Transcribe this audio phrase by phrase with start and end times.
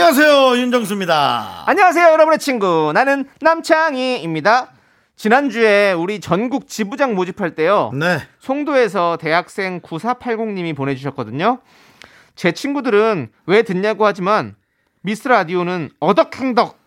[0.00, 1.64] 안녕하세요 윤정수입니다.
[1.66, 2.92] 안녕하세요, 여러분의 친구.
[2.94, 4.70] 나는 남창희입니다.
[5.16, 7.90] 지난주에 우리 전국 지부장 모집할 때요.
[7.92, 8.20] 네.
[8.38, 11.58] 송도에서 대학생 9480님이 보내주셨거든요.
[12.36, 14.54] 제 친구들은 왜 듣냐고 하지만
[15.02, 16.78] 미스 라디오는 어덕행덕.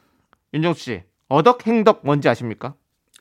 [0.53, 2.75] 윤정수 씨, 어덕행덕 뭔지 아십니까?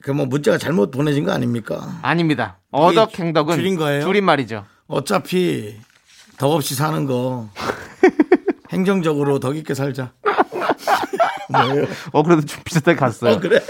[0.04, 1.98] 그 뭐 문자가 잘못 보내진 거 아닙니까?
[2.02, 2.60] 아닙니다.
[2.70, 4.02] 어덕행덕은 줄인 거예요?
[4.02, 4.64] 줄임말이죠.
[4.86, 5.80] 어차피
[6.38, 7.48] 덕 없이 사는 거
[8.70, 10.12] 행정적으로 덕 있게 살자.
[11.50, 11.86] 뭐예요?
[12.12, 13.34] 어, 그래도 좀 비슷하게 갔어요.
[13.34, 13.60] 어 그래?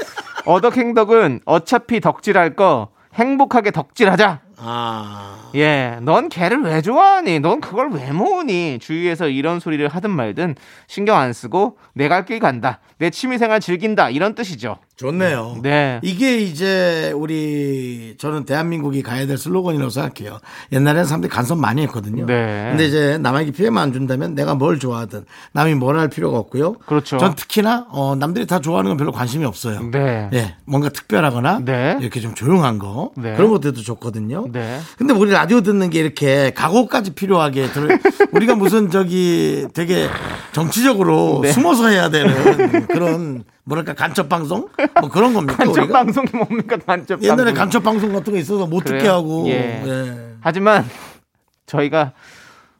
[0.45, 4.41] 어덕 행덕은 어차피 덕질할 거 행복하게 덕질하자.
[4.59, 7.41] 아 예, 넌 걔를 왜 좋아하니?
[7.41, 8.79] 넌 그걸 왜 모으니?
[8.81, 10.55] 주위에서 이런 소리를 하든 말든
[10.87, 12.81] 신경 안 쓰고 내갈길 간다.
[12.99, 14.11] 내 취미생활 즐긴다.
[14.11, 14.77] 이런 뜻이죠.
[14.97, 15.57] 좋네요.
[15.63, 15.99] 네.
[16.03, 20.39] 이게 이제 우리 저는 대한민국이 가야 될 슬로건이라고 생각해요.
[20.73, 22.27] 옛날에는 사람들이 간섭 많이 했거든요.
[22.27, 22.67] 네.
[22.69, 26.75] 근데 이제 남에게 피해만 안 준다면 내가 뭘 좋아하든 남이 뭘 할 필요가 없고요.
[26.87, 27.17] 그렇죠.
[27.19, 29.81] 전 특히나 어, 남들이 다 좋아하는 건 별로 관심이 없어요.
[29.91, 30.29] 네.
[30.35, 31.97] 예, 뭔가 특별하거나 네.
[32.01, 33.35] 이렇게 좀 조용한 거 네.
[33.37, 34.47] 그런 것들도 좋거든요.
[34.53, 34.79] 네.
[34.99, 37.99] 근데 우리 라디오 듣는 게 이렇게 각오까지 필요하게 들
[38.33, 40.07] 우리가 무슨 저기 되게
[40.53, 41.51] 정치적으로 네.
[41.51, 44.69] 숨어서 해야 되는 그런 뭐랄까 간첩 방송
[45.01, 45.87] 뭐 그런 겁니까 우리가?
[46.05, 46.77] 방송이 뭡니까?
[46.85, 47.55] 간접 옛날에 방송.
[47.55, 49.13] 간첩 방송 같은 거 있어서 못 듣게 그래요?
[49.15, 49.83] 하고 예.
[49.87, 50.35] 예.
[50.43, 50.85] 하지만
[51.65, 52.13] 저희가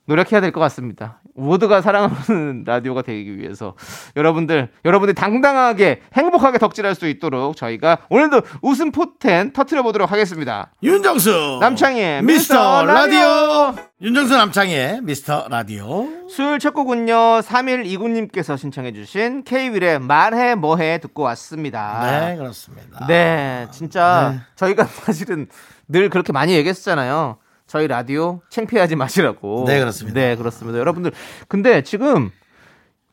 [0.05, 1.23] 노력해야 될 것 같습니다.
[1.41, 3.75] 모두가 사랑하는 라디오가 되기 위해서
[4.17, 10.71] 여러분들 여러분들이 당당하게 행복하게 덕질할 수 있도록 저희가 오늘도 웃음 포텐 터트려 보도록 하겠습니다.
[10.83, 13.21] 윤정수 남창희의 미스터 라디오.
[13.21, 13.85] 라디오.
[14.03, 22.01] 윤정수 남창희의 미스터 라디오 수요일 첫 곡은요 3129님께서 신청해주신 K-윌의 말해 뭐해 듣고 왔습니다.
[22.05, 23.07] 네 그렇습니다.
[23.07, 24.41] 네, 진짜 네.
[24.57, 25.49] 저희가 사실은
[25.89, 27.37] 늘 그렇게 많이 얘기했잖아요.
[27.71, 29.63] 저희 라디오 창피하지 마시라고.
[29.69, 30.21] 네, 그렇습니다.
[30.21, 30.81] 네, 그렇습니다.
[30.81, 31.13] 여러분들,
[31.47, 32.33] 근데 지금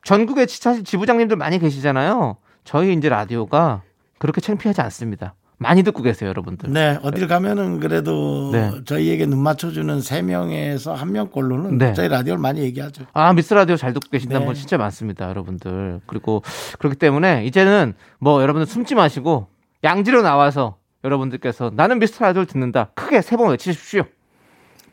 [0.02, 2.38] 전국에 지- 사실 지부장님들 많이 계시잖아요.
[2.64, 3.82] 저희 이제 라디오가
[4.18, 5.34] 그렇게 창피하지 않습니다.
[5.58, 6.72] 많이 듣고 계세요, 여러분들.
[6.72, 8.72] 네, 어딜 가면은 그래도 네.
[8.84, 11.92] 저희에게 눈 맞춰주는 세 명에서 한 명꼴로는 네.
[11.94, 13.04] 저희 라디오를 많이 얘기하죠.
[13.12, 14.46] 아, 미스 라디오 잘 듣고 계신다는 네.
[14.46, 16.00] 분 진짜 많습니다, 여러분들.
[16.06, 16.42] 그리고
[16.80, 19.46] 그렇기 때문에 이제는 뭐 여러분들 숨지 마시고
[19.84, 22.90] 양지로 나와서 여러분들께서 나는 미스터 라디오를 듣는다.
[22.96, 24.02] 크게 세 번 외치십시오.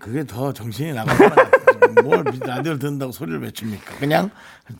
[0.06, 2.04] 그게 더 정신이 나가는 것 같아요.
[2.04, 3.96] 뭘 라디오를 듣는다고 소리를 외칩니까?
[4.00, 4.30] 그냥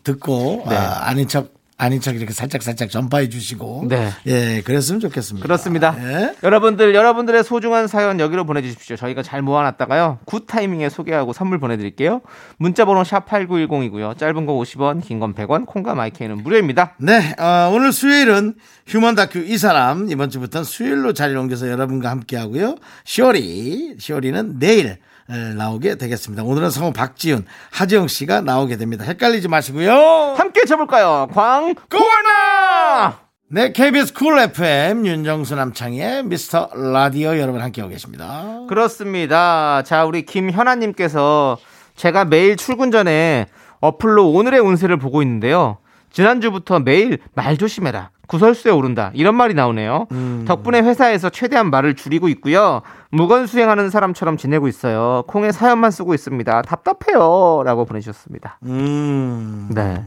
[0.04, 0.76] 듣고 네.
[0.76, 4.10] 아, 아닌 척 아닌 척 이렇게 살짝 살짝 전파해 주시고 네.
[4.26, 5.42] 예 그랬으면 좋겠습니다.
[5.44, 5.94] 그렇습니다.
[5.98, 6.34] 예.
[6.42, 8.96] 여러분들, 여러분들의 소중한 사연 여기로 보내주십시오.
[8.96, 10.20] 저희가 잘 모아놨다가요.
[10.24, 12.22] good timing에 소개하고 선물 보내드릴게요.
[12.56, 14.16] 문자번호 샵 8910이고요.
[14.16, 16.94] 짧은 거 50원, 긴 건 100원, 콩과 my K는 무료입니다.
[16.96, 18.54] 네, 어, 오늘 수요일은
[18.86, 22.76] 휴먼 다큐 이 사람 이번 주부터는 수요일로 자리를 옮겨서 여러분과 함께 하고요.
[23.04, 24.98] 시오리, 시오리는 내일 에,
[25.28, 26.42] 나오게 되겠습니다.
[26.44, 29.04] 오늘은 성우 박지윤, 하지영 씨가 나오게 됩니다.
[29.04, 30.34] 헷갈리지 마시고요.
[30.36, 31.28] 함께 쳐볼까요?
[31.32, 33.18] 광고나!
[33.48, 38.62] 네, KBS Cool FM 윤정수 남창희의 미스터 라디오 여러분 함께하고 계십니다.
[38.68, 39.82] 그렇습니다.
[39.84, 41.56] 자, 우리 김현아님께서
[41.94, 43.46] 제가 매일 출근 전에
[43.80, 45.78] 어플로 오늘의 운세를 보고 있는데요.
[46.10, 48.10] 지난주부터 매일 말 조심해라.
[48.26, 49.10] 구설수에 오른다.
[49.14, 50.06] 이런 말이 나오네요.
[50.46, 52.82] 덕분에 회사에서 최대한 말을 줄이고 있고요.
[53.10, 55.24] 무건 수행하는 사람처럼 지내고 있어요.
[55.28, 56.62] 콩에 사연만 쓰고 있습니다.
[56.62, 57.62] 답답해요.
[57.64, 58.58] 라고 보내주셨습니다.
[58.64, 59.68] 음.
[59.74, 60.04] 네.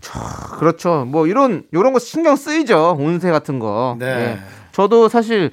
[0.00, 0.18] 저,
[0.58, 1.04] 그렇죠.
[1.06, 2.96] 뭐 이런 요런 거 신경 쓰이죠.
[2.98, 3.96] 운세 같은 거.
[3.98, 4.06] 네.
[4.06, 4.38] 예.
[4.72, 5.50] 저도 사실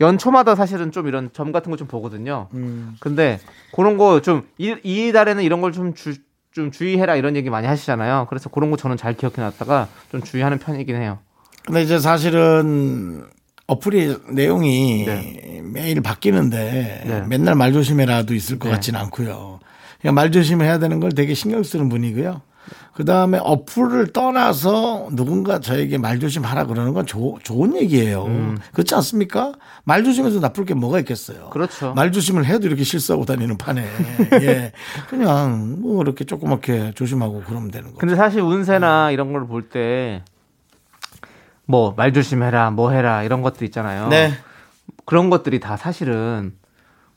[0.00, 2.48] 연초마다 사실은 좀 이런 점 같은 거 좀 보거든요.
[2.54, 2.96] 음.
[3.00, 3.38] 근데
[3.74, 6.14] 그런 거 좀 이 달에는 이런 걸좀 주,
[6.52, 8.26] 좀 주의해라 이런 얘기 많이 하시잖아요.
[8.28, 11.18] 그래서 그런 거 저는 잘 기억해 놨다가 좀 주의하는 편이긴 해요.
[11.64, 13.24] 근데 이제 사실은
[13.66, 15.62] 어플이 내용이 네.
[15.64, 17.20] 매일 바뀌는데 네.
[17.26, 18.74] 맨날 말 조심해라도 있을 것 네.
[18.74, 19.60] 같지는 않고요.
[20.00, 22.42] 그냥 말 조심해야 되는 걸 되게 신경 쓰는 분이고요.
[22.94, 28.26] 그 다음에 어플을 떠나서 누군가 저에게 말 조심하라 그러는 건 조- 좋은 얘기예요.
[28.74, 29.52] 그렇지 않습니까?
[29.84, 31.44] 말 조심해서 나쁠 게 뭐가 있겠어요.
[31.46, 31.50] 음.
[31.50, 31.94] 그렇죠.
[31.94, 33.82] 말 조심을 해도 이렇게 실수하고 다니는 판에.
[34.42, 34.72] 예.
[35.08, 37.98] 그냥 뭐 이렇게 조그맣게 조심하고 그러면 되는 거죠.
[37.98, 40.22] 근데 사실 운세나 이런 걸 볼 때
[41.66, 44.08] 뭐 말 조심해라, 뭐 해라 이런 것들 있잖아요.
[44.08, 44.32] 네.
[45.06, 46.52] 그런 것들이 다 사실은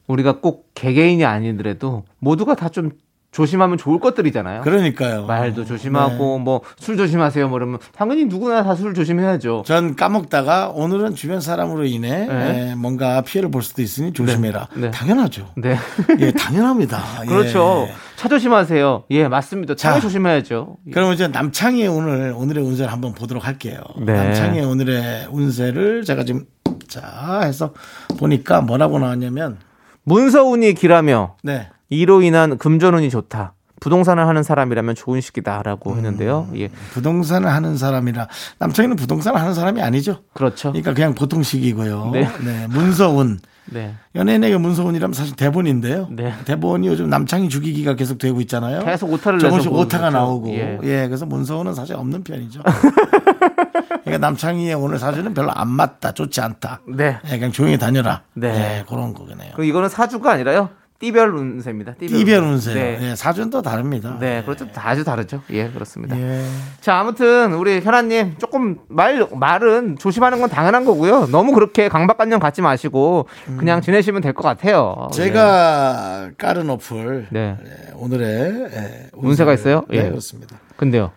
[0.08, 2.92] 우리가 꼭 개개인이 아니더라도 모두가 다 좀
[3.36, 4.62] 조심하면 좋을 것들이잖아요.
[4.62, 5.26] 그러니까요.
[5.26, 7.50] 말도 조심하고 뭐술 조심하세요.
[7.50, 9.64] 뭐 이러면 당연히 누구나 다 술 조심해야죠.
[9.66, 12.72] 전 까먹다가 오늘은 주변 사람으로 인해 네.
[12.72, 14.70] 에, 뭔가 피해를 볼 수도 있으니 조심해라.
[14.76, 14.82] 네.
[14.84, 14.92] 네.
[14.92, 15.50] 당연하죠.
[15.58, 15.76] 네.
[16.20, 17.02] 예, 당연합니다.
[17.24, 17.26] 예.
[17.28, 17.90] 그렇죠.
[18.16, 19.04] 차 조심하세요.
[19.12, 19.76] 예, 맞습니다.
[19.76, 20.00] 차 자.
[20.00, 20.78] 조심해야죠.
[20.94, 23.82] 그러면 이제 남창희의 오늘 오늘의 운세를 한번 보도록 할게요.
[24.00, 24.14] 네.
[24.14, 26.46] 남창희의 오늘의 운세를 제가 지금
[26.88, 27.74] 자 해서
[28.18, 29.58] 보니까 뭐라고 나왔냐면
[30.04, 31.68] 문서운이 길하며 네.
[31.90, 33.54] 이로 인한 금전운이 좋다.
[33.82, 35.98] 부동산을 하는 사람이라면 좋은 시기다라고 음.
[35.98, 36.50] 했는데요.
[36.56, 36.70] 예.
[36.94, 38.28] 부동산을 하는 사람이라
[38.60, 40.22] 남창희는 부동산을 하는 사람이 아니죠.
[40.34, 40.72] 그렇죠.
[40.72, 42.10] 그러니까 그냥 보통 식이고요.
[42.14, 42.28] 네.
[42.44, 42.68] 네.
[42.68, 43.94] 문서운 네.
[44.16, 46.08] 연예인에게 문서운이라면 사실 대본인데요.
[46.12, 46.34] 네.
[46.46, 48.84] 대본이 요즘 남창희 죽이기가 계속 되고 있잖아요.
[48.86, 50.18] 계속 오타를 조금씩 오타가 그렇죠.
[50.18, 50.80] 나오고 예.
[50.84, 51.08] 예.
[51.08, 52.62] 그래서 문서운은 사실 없는 편이죠.
[54.06, 56.82] 그러니까 남창희의 오늘 사주는 별로 안 맞다, 좋지 않다.
[56.88, 57.18] 네.
[57.26, 58.22] 예, 그냥 조용히 다녀라.
[58.34, 58.50] 네.
[58.80, 59.52] 예, 그런 거네요.
[59.56, 60.70] 그리고 이거는 사주가 아니라요.
[60.98, 61.96] 띠별 운세입니다.
[61.96, 62.74] 띠별 운세.
[62.74, 63.00] 네.
[63.02, 64.18] 예, 사주는 또 다릅니다.
[64.20, 64.68] 네, 그렇죠.
[64.72, 65.42] 다 아주 다르죠.
[65.52, 66.18] 예, 그렇습니다.
[66.18, 66.46] 예.
[66.80, 71.28] 자, 아무튼 우리 현아님 조금 말 말은 조심하는 건 당연한 거고요.
[71.28, 73.28] 너무 그렇게 강박관념 갖지 마시고
[73.58, 74.96] 그냥 지내시면 될 것 같아요.
[75.00, 75.12] 음.
[75.12, 77.58] 제가 깔은 어플 네.
[77.64, 79.84] 예, 오늘의 예, 운세가 있어요?
[79.90, 80.10] 네, 예.
[80.10, 80.58] 그렇습니다.
[80.78, 81.12] 근데요.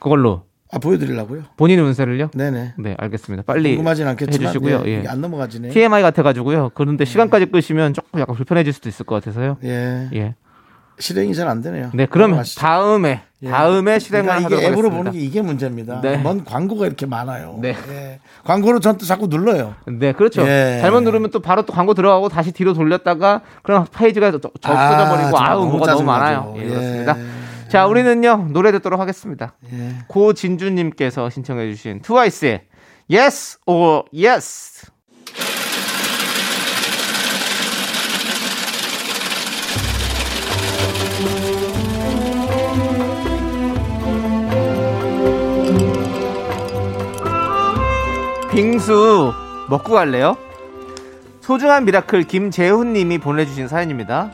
[0.00, 1.42] 그걸로 아 보여드리려고요.
[1.56, 2.30] 본인의 운세를요?
[2.34, 2.74] 네네.
[2.78, 3.44] 네, 알겠습니다.
[3.46, 4.82] 빨리 궁금하진 않겠지만 해주시고요.
[4.86, 4.98] 예, 예.
[5.00, 5.68] 이게 안 넘어가지네.
[5.68, 6.72] TMI 같아가지고요.
[6.74, 9.56] 그런데 시간까지 끄시면 조금 약간 불편해질 수도 있을 것 같아서요.
[9.64, 10.08] 예.
[10.14, 10.34] 예.
[10.98, 11.90] 실행이 잘 안 되네요.
[11.94, 12.44] 네, 그러면.
[12.56, 13.48] 다음에 예.
[13.48, 14.96] 다음에 실행을 그러니까 하도록 이게 앱으로 하겠습니다.
[14.96, 16.00] 보는 게 이게 문제입니다.
[16.00, 16.16] 네.
[16.16, 17.58] 뭔 광고가 이렇게 많아요.
[17.60, 17.74] 네.
[17.90, 18.20] 예.
[18.44, 19.74] 광고를 전 또 자꾸 눌러요.
[19.86, 20.42] 네, 그렇죠.
[20.42, 20.78] 예.
[20.80, 25.50] 잘못 누르면 또 바로 또 광고 들어가고 다시 뒤로 돌렸다가 그럼 페이지가 없어져 버리고 정말
[25.50, 26.02] 아우 뭐가 너무.
[26.04, 26.54] 많아요.
[26.58, 26.66] 예, 예.
[26.68, 27.16] 그렇습니다.
[27.74, 29.56] 자, 우리는요 노래 듣도록 하겠습니다.
[29.72, 29.96] 예.
[30.06, 32.66] 고진주님께서 신청해주신 트와이스의
[33.10, 34.92] Yes or Yes.
[48.52, 49.32] 빙수
[49.68, 50.36] 먹고 갈래요?
[51.40, 54.30] 소중한 miracle 김재훈님이 보내주신 사연입니다.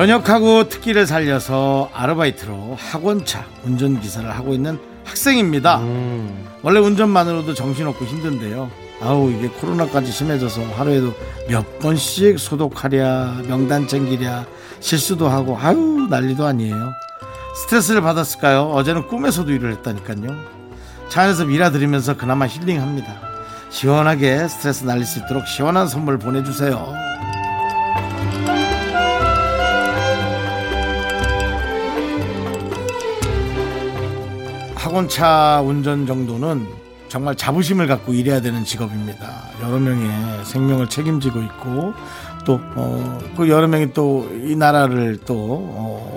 [0.00, 5.80] 전역하고 특기를 살려서 아르바이트로 학원차 운전기사를 하고 있는 학생입니다.
[5.80, 8.70] 음, 원래 운전만으로도 정신없고 힘든데요.
[9.02, 11.12] 아우 이게 코로나까지 심해져서 하루에도
[11.50, 14.46] 몇 번씩 소독하랴 명단 챙기랴
[14.80, 16.94] 실수도 하고 아유 난리도 아니에요.
[17.56, 18.70] 스트레스를 받았을까요?
[18.70, 20.34] 어제는 꿈에서도 일을 했다니까요.
[21.10, 23.20] 차 안에서 들으면서 그나마 힐링합니다.
[23.68, 27.09] 시원하게 스트레스 날릴 수 있도록 시원한 선물 보내주세요.
[34.90, 36.66] 학원차 운전 정도는
[37.08, 39.44] 정말 자부심을 갖고 일해야 되는 직업입니다.
[39.62, 40.10] 여러 명의
[40.44, 41.94] 생명을 책임지고 있고
[42.44, 45.36] 또그 여러 명이 또 이 나라를 또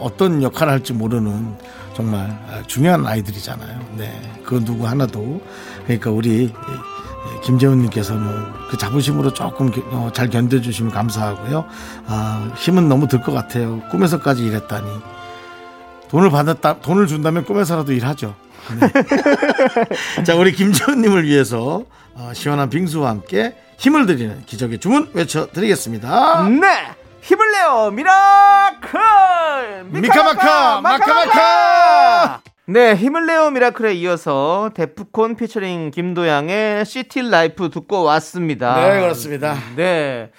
[0.01, 1.55] 어, 떤 역할을 할지 모르는
[1.95, 2.35] 정말
[2.65, 3.79] 중요한 아이들이잖아요.
[3.97, 5.41] 네, 그 누구 하나도
[5.83, 6.51] 그러니까 우리
[7.43, 8.27] 김재훈님께서는
[8.71, 11.65] 그 자부심으로 조금 어, 잘 견뎌주시면 감사하고요.
[12.07, 13.81] 아, 힘은 너무 들 것 같아요.
[13.91, 14.87] 꿈에서까지 일했다니.
[16.09, 18.35] 돈을 받았다, 돈을 준다면 꿈에서라도 일하죠.
[18.79, 20.23] 네.
[20.23, 21.83] 자, 우리 김재훈님을 위해서
[22.15, 26.47] 어, 시원한 빙수와 함께 힘을 드리는 기적의 주문 외쳐드리겠습니다.
[26.49, 26.67] 네!
[27.21, 27.91] 힘을 내요!
[27.92, 28.99] miracle!
[29.89, 30.81] 미카마카!
[30.81, 32.41] 마카마카!
[32.65, 38.75] 네, 힘을 내요 miracle에 이어서 데프콘 featuring 김도향의 City Life 듣고 왔습니다.
[38.75, 39.57] 네, 그렇습니다.
[39.75, 40.31] 네.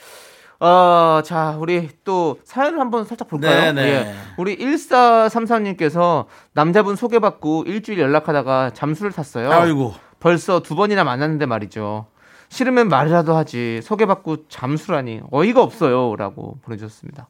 [0.60, 3.72] 어, 자, 우리 또 사연을 한번 살짝 볼까요?
[3.72, 3.82] 네, 네.
[3.82, 4.14] 예.
[4.38, 9.50] 우리 1433님께서 남자분 소개받고 일주일 연락하다가 잠수를 탔어요.
[9.50, 9.94] 아이고.
[10.20, 12.06] 벌써 두 번이나 만났는데 말이죠.
[12.48, 13.80] 싫으면 말이라도 하지.
[13.82, 15.22] 소개받고 잠수라니.
[15.30, 16.14] 어이가 없어요.
[16.16, 17.28] 라고 보내주셨습니다.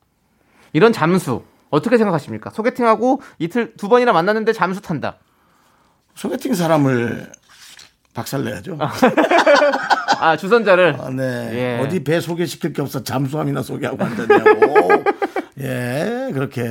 [0.73, 1.43] 이런 잠수.
[1.71, 2.51] 어떻게 생각하십니까?
[2.51, 5.17] 소개팅하고 이틀 두 번이나 만났는데 잠수 탄다.
[6.15, 7.33] 소개팅 사람을
[8.15, 8.79] 박살내야죠.
[10.21, 10.97] 아, 주선자를.
[11.01, 11.51] 아, 네.
[11.53, 11.85] 예.
[11.85, 15.05] 어디 배 소개시킬 게 없어 잠수함이나 소개하고 앉았냐고.
[15.61, 16.63] 예, 그렇게.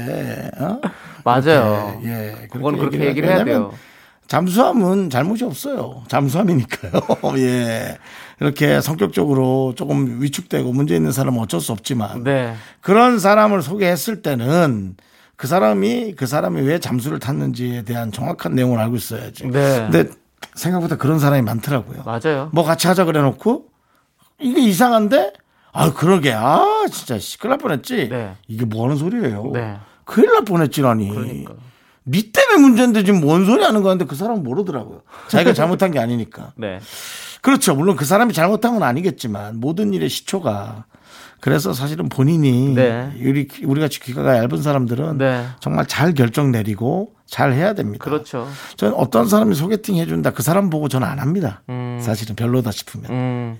[0.57, 0.79] 어?
[1.23, 1.99] 맞아요.
[2.01, 2.47] 그렇게, 예.
[2.49, 3.73] 그건 그렇게 얘기를 얘기를 해야 돼요.
[4.27, 6.03] 잠수함은 잘못이 없어요.
[6.07, 6.91] 잠수함이니까요.
[7.37, 7.97] 예.
[8.39, 12.55] 이렇게 성격적으로 조금 위축되고 문제 있는 사람은 어쩔 수 없지만 네.
[12.81, 14.95] 그런 사람을 소개했을 때는
[15.35, 19.43] 그 사람이 그 사람이 왜 잠수를 탔는지에 대한 정확한 내용을 알고 있어야지.
[19.47, 19.87] 네.
[19.91, 20.09] 근데
[20.55, 22.03] 생각보다 그런 사람이 많더라고요.
[22.03, 22.49] 맞아요.
[22.53, 23.65] 뭐 같이 하자 그래 놓고
[24.39, 25.33] 이게 이상한데
[25.71, 28.35] 아 그러게 아 진짜 시끌날 뻔했지 네.
[28.47, 29.77] 이게 뭐 하는 소리예요 네.
[30.05, 31.53] 큰일 날 뻔했지라니 그러니까.
[32.03, 35.01] 미 때문에 문제인데 지금 뭔 소리 하는 거는데 그 사람은 모르더라고요.
[35.29, 36.51] 자기가 잘못한 게 아니니까.
[36.55, 36.79] 네.
[37.41, 37.75] 그렇죠.
[37.75, 40.85] 물론 그 사람이 잘못한 건 아니겠지만 모든 일의 시초가
[41.43, 43.11] 그래서 사실은 본인이 네.
[43.19, 45.45] 우리 우리 같이 귀가 얇은 사람들은 네.
[45.59, 48.01] 정말 잘 결정 내리고 잘 해야 됩니다.
[48.01, 48.47] 그렇죠.
[48.77, 51.61] 저는 어떤 사람이 소개팅 해준다 그 사람 보고 저는 안 합니다.
[51.99, 53.57] 사실은 별로다 싶으면 음.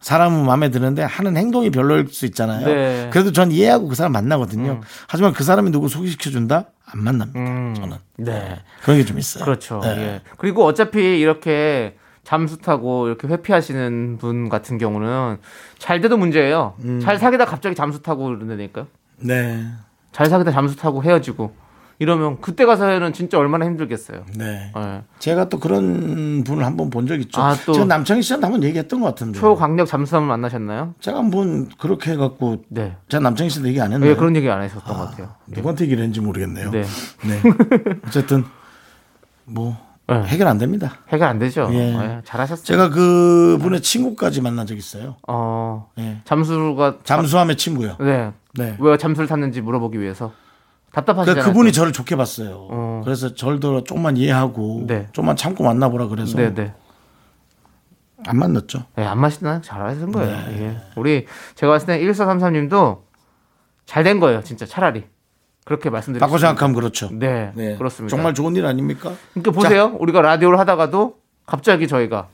[0.00, 2.66] 사람은 마음에 드는데 하는 행동이 별로일 수 있잖아요.
[2.66, 3.08] 네.
[3.10, 4.82] 그래도 전 이해하고 그 사람 만나거든요.
[5.08, 7.40] 하지만 그 사람이 누구 소개시켜준다 안 만납니다.
[7.40, 7.74] 음.
[7.74, 8.60] 저는 네.
[8.82, 9.42] 그런 게 좀 있어요.
[9.46, 9.80] 그렇죠.
[9.82, 9.88] 네.
[9.96, 10.20] 예.
[10.36, 15.38] 그리고 어차피 이렇게 잠수 타고 이렇게 회피하시는 분 같은 경우는
[15.78, 16.74] 잘 돼도 문제예요.
[16.84, 17.00] 음.
[17.00, 18.86] 잘 사귀다 갑자기 잠수 타고 그런다니까요.
[19.20, 19.64] 네,
[20.12, 21.52] 잘 사귀다 잠수 타고 헤어지고
[21.98, 24.24] 이러면 그때 가서는 진짜 얼마나 힘들겠어요.
[24.36, 24.72] 네.
[24.76, 25.02] 예.
[25.20, 27.40] 제가 또 그런 분을 한번 본 적 있죠.
[27.40, 29.38] 아, 또- 제가 남창희 씨한테 한번 얘기했던 것 같은데.
[29.38, 30.94] 초강력 잠수함을 만나셨나요?
[31.00, 32.96] 제가 한번 그렇게 해갖고 네.
[33.08, 34.10] 제가 남창희 씨한테 얘기 안 했나요?
[34.10, 35.28] 예, 그런 얘기 안 하셨던 것 같아요.
[35.48, 36.70] 누구한테 얘기를 했는지 모르겠네요.
[36.72, 36.82] 네.
[37.24, 37.40] 네.
[38.06, 38.44] 어쨌든
[39.44, 39.76] 뭐
[40.20, 40.26] 네.
[40.28, 40.98] 해결 안 됩니다.
[41.08, 41.68] 해결 안 되죠.
[41.72, 41.94] 예.
[41.94, 42.64] 예, 잘하셨어요.
[42.64, 45.16] 제가 그 분의 친구까지 만난 적 있어요.
[45.28, 46.20] 어, 예.
[46.24, 47.96] 잠수가 잠수함의 친구요.
[48.00, 48.32] 네.
[48.54, 48.76] 네.
[48.78, 50.32] 왜 잠수를 탔는지 물어보기 위해서
[50.92, 51.34] 답답하시잖아요.
[51.34, 51.76] 그러니까 그분이 또.
[51.76, 52.68] 저를 좋게 봤어요.
[52.70, 53.00] 어.
[53.04, 55.08] 그래서 저를 조금만 이해하고 네.
[55.12, 56.74] 좀만 참고 만나보라 그래서 네, 네.
[58.26, 58.84] 안 만났죠.
[58.96, 60.36] 네, 안 마시나 잘하신 거예요.
[60.48, 60.62] 네.
[60.62, 60.76] 예.
[60.96, 63.00] 우리 제가 봤을 때 1433님도
[63.86, 65.04] 잘 된 거예요, 진짜 차라리.
[65.64, 67.08] 그렇게 말씀드리고 바꿔 생각하면 그렇죠.
[67.12, 67.76] 네, 네.
[67.76, 68.14] 그렇습니다.
[68.14, 69.12] 정말 좋은 일 아닙니까?
[69.32, 69.96] 그러니까 보세요.
[69.98, 71.16] 우리가 라디오를 하다가도
[71.46, 72.28] 갑자기 저희가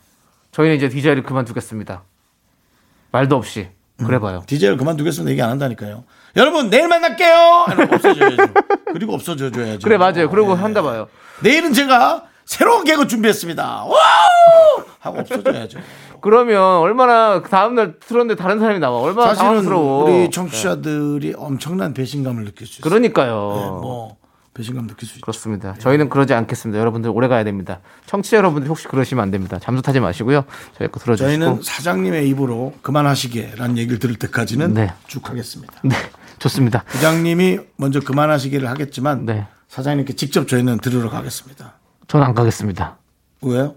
[0.52, 2.02] 저희는 이제 DJ를 그만두겠습니다.
[3.12, 3.68] 말도 없이.
[4.00, 4.06] 음.
[4.06, 4.44] 그래봐요.
[4.46, 6.04] DJ를 그만두겠으면 얘기 안 한다니까요.
[6.36, 7.66] 여러분 내일 만날게요.
[7.92, 8.42] 없어져야죠.
[8.92, 9.80] 그리고 없어져 줘야죠.
[9.84, 10.30] 그래 맞아요.
[10.30, 10.62] 그러고 네.
[10.62, 11.08] 한다 봐요.
[11.42, 13.84] 내일은 제가 새로운 개그 준비했습니다.
[13.84, 14.84] wow!
[15.00, 15.80] 하고 없어져야죠.
[16.20, 19.00] 그러면 얼마나 그 다음날 틀었는데 다른 사람이 나와.
[19.00, 20.04] 얼마나 사실은 당황스러워.
[20.04, 22.88] 우리 청취자들이 엄청난 배신감을 느낄 수 있어요.
[22.90, 23.34] 그러니까요.
[23.82, 24.16] 뭐
[24.54, 25.20] 배신감 느낄 수 있죠.
[25.22, 25.74] 그렇습니다.
[25.78, 26.80] 저희는 그러지 않겠습니다.
[26.80, 27.80] 여러분들 오래 가야 됩니다.
[28.06, 29.58] 청취자 여러분들 혹시 그러시면 안 됩니다.
[29.60, 30.44] 잠수 타지 마시고요.
[30.76, 31.28] 저희 거 들어주시고.
[31.28, 34.92] 저희는 사장님의 입으로 그만하시게라는 얘기를 들을 때까지는 네.
[35.06, 35.72] 쭉 하겠습니다.
[35.82, 35.94] 네,
[36.40, 36.82] 좋습니다.
[36.88, 39.46] 부장님이 먼저 그만하시기를 하겠지만 네.
[39.68, 41.74] 사장님께 직접 저희는 들으러 가겠습니다.
[42.08, 42.96] 저는 안 가겠습니다.
[43.42, 43.76] 왜요?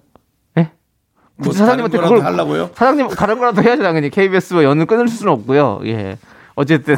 [1.42, 1.44] 예?
[1.44, 2.70] 뭐 굳이 사장님한테 그걸 하려고요?
[2.76, 5.82] 사장님 다른 거라도 해야죠 당연히 KBS와 연을 끊을 수는 없고요.
[5.86, 6.18] 예.
[6.56, 6.96] 어쨌든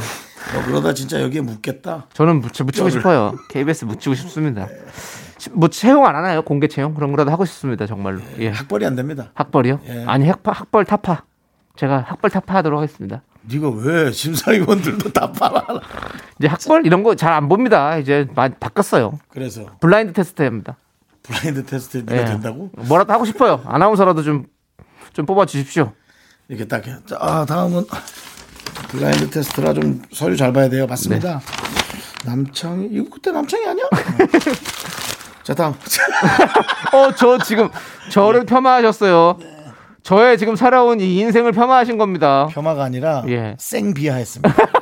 [0.53, 2.07] 너 그러다 진짜 여기에 묻겠다.
[2.13, 3.35] 저는 묻히, 묻히고 싶어요.
[3.49, 4.67] KBS 묻히고 싶습니다.
[5.51, 6.41] 뭐 채용 안 하나요?
[6.41, 7.85] 공개 채용 그런 거라도 하고 싶습니다.
[7.85, 8.19] 정말로.
[8.39, 8.49] 예.
[8.49, 9.31] 학벌이 안 됩니다.
[9.35, 9.79] 학벌이요?
[9.87, 10.03] 예.
[10.07, 11.23] 아니 학벌, 학벌 타파.
[11.75, 13.21] 제가 학벌 타파하도록 하겠습니다.
[13.49, 15.65] 네가 왜 심사위원들도 다 팔아?
[16.39, 17.97] 이제 학벌 이런 거 잘 안 봅니다.
[17.97, 19.19] 이제 많이 바꿨어요.
[19.29, 20.77] 그래서 블라인드 테스트 합니다.
[21.23, 22.25] 블라인드 테스트 네가 예.
[22.25, 22.69] 된다고?
[22.75, 23.61] 뭐라도 하고 싶어요.
[23.65, 24.45] 아나운서라도 좀,
[25.13, 25.93] 좀 뽑아 주십시오.
[26.49, 26.95] 이렇게 딱 해.
[27.05, 27.85] 자, 아, 다음은
[28.89, 30.85] 블라인드 테스트라 좀 서류 잘 봐야 돼요.
[30.85, 31.39] 맞습니다.
[31.39, 31.45] 네.
[32.25, 33.85] 남창이 이거 그때 남창이 아니야?
[35.43, 35.73] 자, 다음.
[36.93, 37.69] 어, 저 지금
[38.09, 39.39] 저를 폄하하셨어요.
[40.03, 42.47] 저의 지금 살아온 이 인생을 폄하하신 겁니다.
[42.51, 43.55] 폄하가 아니라 예.
[43.57, 44.53] 생비하했습니다.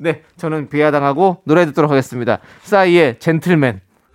[0.00, 2.38] 네, 저는 비하당하고 노래 듣도록 하겠습니다.
[2.62, 3.80] 싸이의 젠틀맨.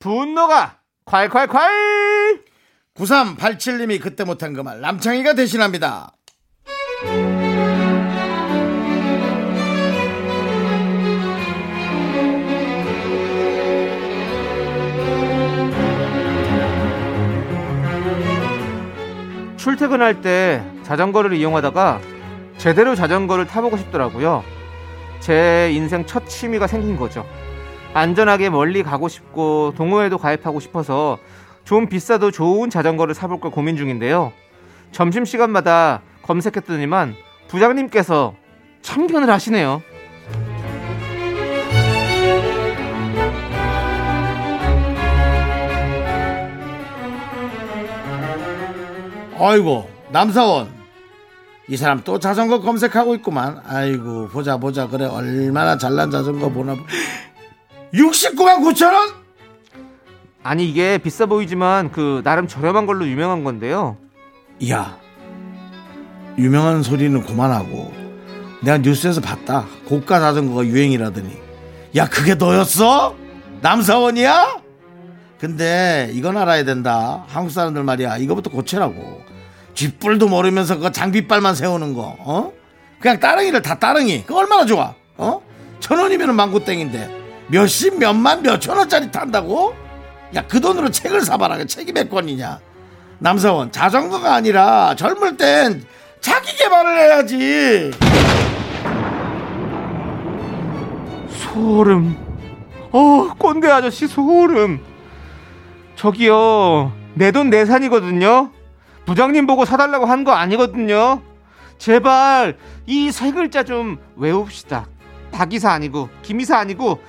[0.00, 2.42] 분노가 콸콸콸!
[2.96, 6.12] 9387님이 그때 못한 그 말 남창희가 대신합니다.
[19.56, 22.00] 출퇴근할 때 자전거를 이용하다가
[22.56, 24.42] 제대로 자전거를 타보고 싶더라고요.
[25.20, 27.26] 제 인생 첫 취미가 생긴 거죠.
[27.92, 31.18] 안전하게 멀리 가고 싶고 동호회도 가입하고 싶어서
[31.64, 34.32] 좀 비싸도 좋은 자전거를 사볼 걸 고민 중인데요.
[34.92, 37.14] 점심시간마다 검색했더니만
[37.48, 38.34] 부장님께서
[38.82, 39.82] 참견을 하시네요.
[49.38, 50.68] 아이고 남사원
[51.68, 53.60] 이 사람 또 자전거 검색하고 있구만.
[53.66, 56.76] 아이고 보자 보자 그래 얼마나 잘난 자전거 보나.
[57.92, 59.08] 69만 9천 원?
[60.42, 63.96] 아니 이게 비싸 보이지만 그 나름 저렴한 걸로 유명한 건데요.
[64.70, 64.98] 야
[66.38, 67.92] 유명한 소리는 그만하고
[68.62, 69.66] 내가 뉴스에서 봤다.
[69.86, 71.36] 고가 자전거가 유행이라더니
[71.96, 73.16] 야 그게 너였어?
[73.60, 74.60] 남사원이야?
[75.38, 77.24] 근데 이건 알아야 된다.
[77.28, 78.18] 한국 사람들 말이야.
[78.18, 79.20] 이거부터 고치라고.
[79.74, 82.16] 쥐뿔도 모르면서 그 장비빨만 세우는 거.
[82.20, 82.52] 어?
[83.00, 84.24] 그냥 따릉이를 다 따릉이.
[84.24, 84.94] 그거 얼마나 좋아?
[85.16, 85.40] 어?
[85.80, 87.19] 천 원이면 망구땡인데
[87.50, 89.74] 몇십 몇만 몇천 원짜리 탄다고?
[90.34, 91.56] 야 그 돈으로 책을 사봐라.
[91.56, 92.60] 그 책이 몇 권이냐?
[93.18, 95.84] 남사원 자전거가 아니라 젊을 땐
[96.20, 97.90] 자기 개발을 해야지.
[101.30, 102.16] 소름.
[102.92, 104.80] 어, 꼰대 아저씨 소름.
[105.96, 108.50] 저기요, 내 돈 내산이거든요.
[109.04, 111.22] 부장님 보고 사달라고 한 거 아니거든요.
[111.78, 114.86] 제발 이 세 글자 좀 외웁시다.
[115.32, 117.00] 박이사 아니고 김이사 아니고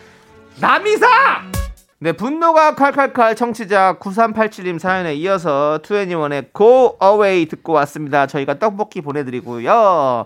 [0.60, 1.08] 남이사.
[2.00, 8.26] 네, 분노가 칼칼칼 청취자 9387님 사연에 이어서 2NE1의 Go Away 듣고 왔습니다.
[8.26, 10.26] 저희가 떡볶이 보내드리고요.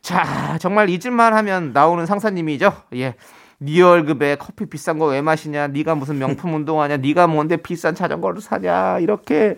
[0.00, 2.72] 자, 정말 잊을만 하면 나오는 상사님이죠.
[2.96, 3.14] 예.
[3.62, 5.66] 네 월급에 커피 비싼 거 왜 마시냐?
[5.68, 6.96] 네가 무슨 명품 운동하냐?
[6.96, 9.00] 네가 뭔데 비싼 자전거를 사냐?
[9.00, 9.54] 이렇게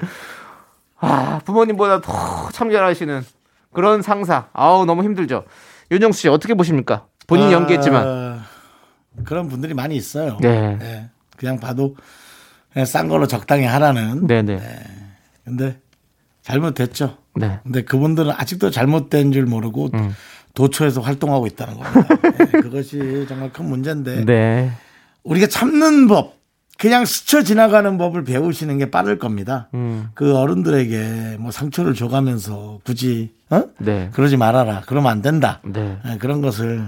[0.98, 3.24] 아, 부모님보다 더 참견하시는
[3.72, 4.46] 그런 상사.
[4.52, 5.44] 아우, 너무 힘들죠.
[5.92, 7.06] 윤정수 씨 어떻게 보십니까?
[7.28, 8.21] 본인 이 연기했지만.
[9.18, 10.38] 아, 그런 분들이 많이 있어요.
[10.40, 10.78] 네.
[10.80, 11.96] 예, 그냥 봐도
[12.72, 14.26] 그냥 싼 걸로 적당히 하라는.
[14.26, 14.58] 네, 네.
[15.44, 15.78] 근데
[16.42, 17.18] 잘못됐죠.
[17.36, 17.60] 네.
[17.62, 20.14] 근데 그분들은 아직도 잘못된 줄 모르고 음.
[20.54, 22.08] 도처에서 활동하고 있다는 겁니다.
[22.40, 24.70] 예, 그것이 정말 큰 문제인데 네.
[25.24, 26.34] 우리가 참는 법,
[26.78, 29.68] 그냥 스쳐 지나가는 법을 배우시는 게 빠를 겁니다.
[29.72, 30.08] 음.
[30.14, 33.62] 그 어른들에게 뭐 상처를 줘가면서 굳이 어?
[33.78, 34.10] 네.
[34.12, 34.82] 그러지 말아라.
[34.86, 35.60] 그러면 안 된다.
[35.64, 35.98] 네.
[36.06, 36.84] 예, 그런 것을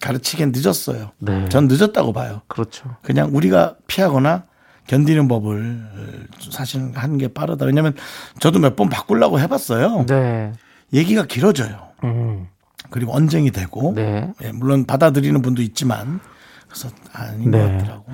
[0.00, 1.10] 가르치긴 늦었어요.
[1.18, 1.48] 네.
[1.48, 2.42] 전 늦었다고 봐요.
[2.48, 2.96] 그렇죠.
[3.02, 4.44] 그냥 우리가 피하거나
[4.86, 7.64] 견디는 법을 사실 하는 게 빠르다.
[7.66, 7.94] 왜냐면
[8.38, 10.06] 저도 몇 번 바꾸려고 해봤어요.
[10.06, 10.52] 네.
[10.92, 11.88] 얘기가 길어져요.
[12.04, 12.48] 음.
[12.90, 14.32] 그리고 언쟁이 되고 네.
[14.42, 16.20] 예, 물론 받아들이는 분도 있지만
[16.68, 17.58] 그래서 아닌 네.
[17.58, 18.04] 것 같더라고.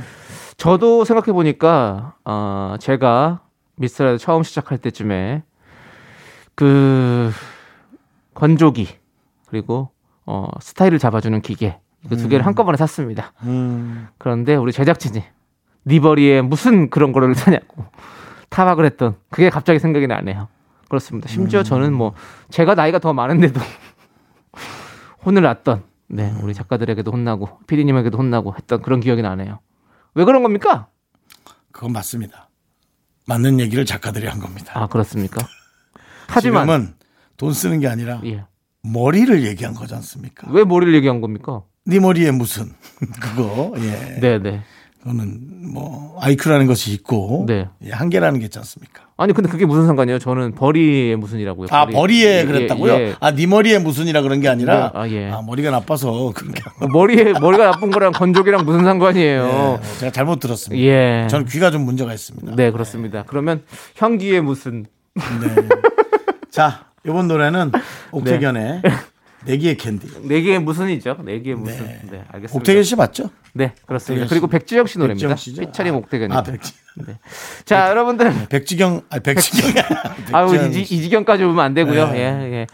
[0.57, 3.41] 저도 생각해 보니까 어, 제가
[3.77, 5.43] 미스터라디오 처음 시작할 때쯤에
[6.55, 7.33] 그
[8.35, 8.89] 건조기
[9.47, 9.91] 그리고
[10.31, 13.33] 어, 스타일을 잡아주는 기계 그두 개를 한꺼번에 샀습니다.
[13.43, 15.25] 음, 그런데 우리 제작진이
[15.87, 17.85] 니버리에 무슨 그런 거를 사냐고
[18.49, 20.47] 타박을 했던 그게 갑자기 생각이 나네요.
[20.89, 21.29] 그렇습니다.
[21.29, 22.15] 심지어 저는 뭐
[22.49, 23.61] 제가 나이가 더 많은데도
[25.27, 29.59] 혼을 났던 네 우리 작가들에게도 혼나고 피디님에게도 혼나고 했던 그런 기억이 나네요.
[30.15, 30.87] 왜 그런 겁니까?
[31.73, 32.51] 그건 맞습니다.
[33.27, 34.73] 맞는 얘기를 작가들이 한 겁니다.
[34.77, 35.45] 아 그렇습니까?
[36.29, 36.95] 하지만
[37.37, 38.45] 돈 쓰는 게 아니라 예.
[38.83, 40.49] 머리를 얘기한 거지 않습니까?
[40.51, 41.63] 왜 머리를 얘기한 겁니까?
[41.87, 42.71] 네 머리에 무슨
[43.21, 44.21] 그거 예.
[44.21, 44.63] 네네.
[45.01, 47.69] 그거는 뭐 아이큐라는 것이 있고 네.
[47.85, 49.05] 예, 한계라는 게 있지 않습니까?
[49.17, 50.19] 아니 근데 그게 무슨 상관이에요?
[50.19, 51.69] 저는 버리에 무슨이라고요.
[51.71, 51.95] 아 버리.
[51.95, 52.93] 머리에 예, 그랬다고요?
[52.93, 53.15] 예, 예.
[53.19, 55.31] 아네 머리에 무슨이라 그런 게 아니라 네, 아, 예.
[55.47, 56.63] 머리가 나빠서 그런 게
[56.93, 59.79] 머리에 머리가 나쁜 거랑 건조기랑 무슨 상관이에요?
[59.83, 60.83] 예, 제가 잘못 들었습니다.
[60.85, 61.27] 예.
[61.31, 62.55] 저는 귀가 좀 문제가 있습니다.
[62.57, 63.25] 네, 그렇습니다.
[63.27, 63.63] 그러면
[63.99, 65.69] 향기에 무슨 네.
[66.51, 67.73] 자, 이번 노래는
[68.13, 68.83] 옥태견의
[69.47, 70.29] 내 귀에 캔디.
[70.29, 71.17] 네 개의 무슨이죠?
[71.25, 71.87] 네 개의 무슨.
[71.87, 72.01] 네.
[72.11, 72.57] 네, 알겠습니다.
[72.59, 73.31] 옥택연 씨 맞죠?
[73.55, 74.25] 네, 그렇습니다.
[74.25, 74.29] 옥택연 씨.
[74.29, 75.35] 그리고 백지영 씨 노래입니다.
[75.35, 76.39] 피처링 아, 옥택연이죠.
[76.39, 76.73] 아, 백지,
[77.65, 79.83] 자, 여러분들 백지경, 아, 백지경.
[80.33, 80.95] 아우 백지영 이, 씨.
[80.95, 82.11] 이 지경까지 오면 안 되고요.
[82.11, 82.19] 네.
[82.19, 82.67] 예, 예.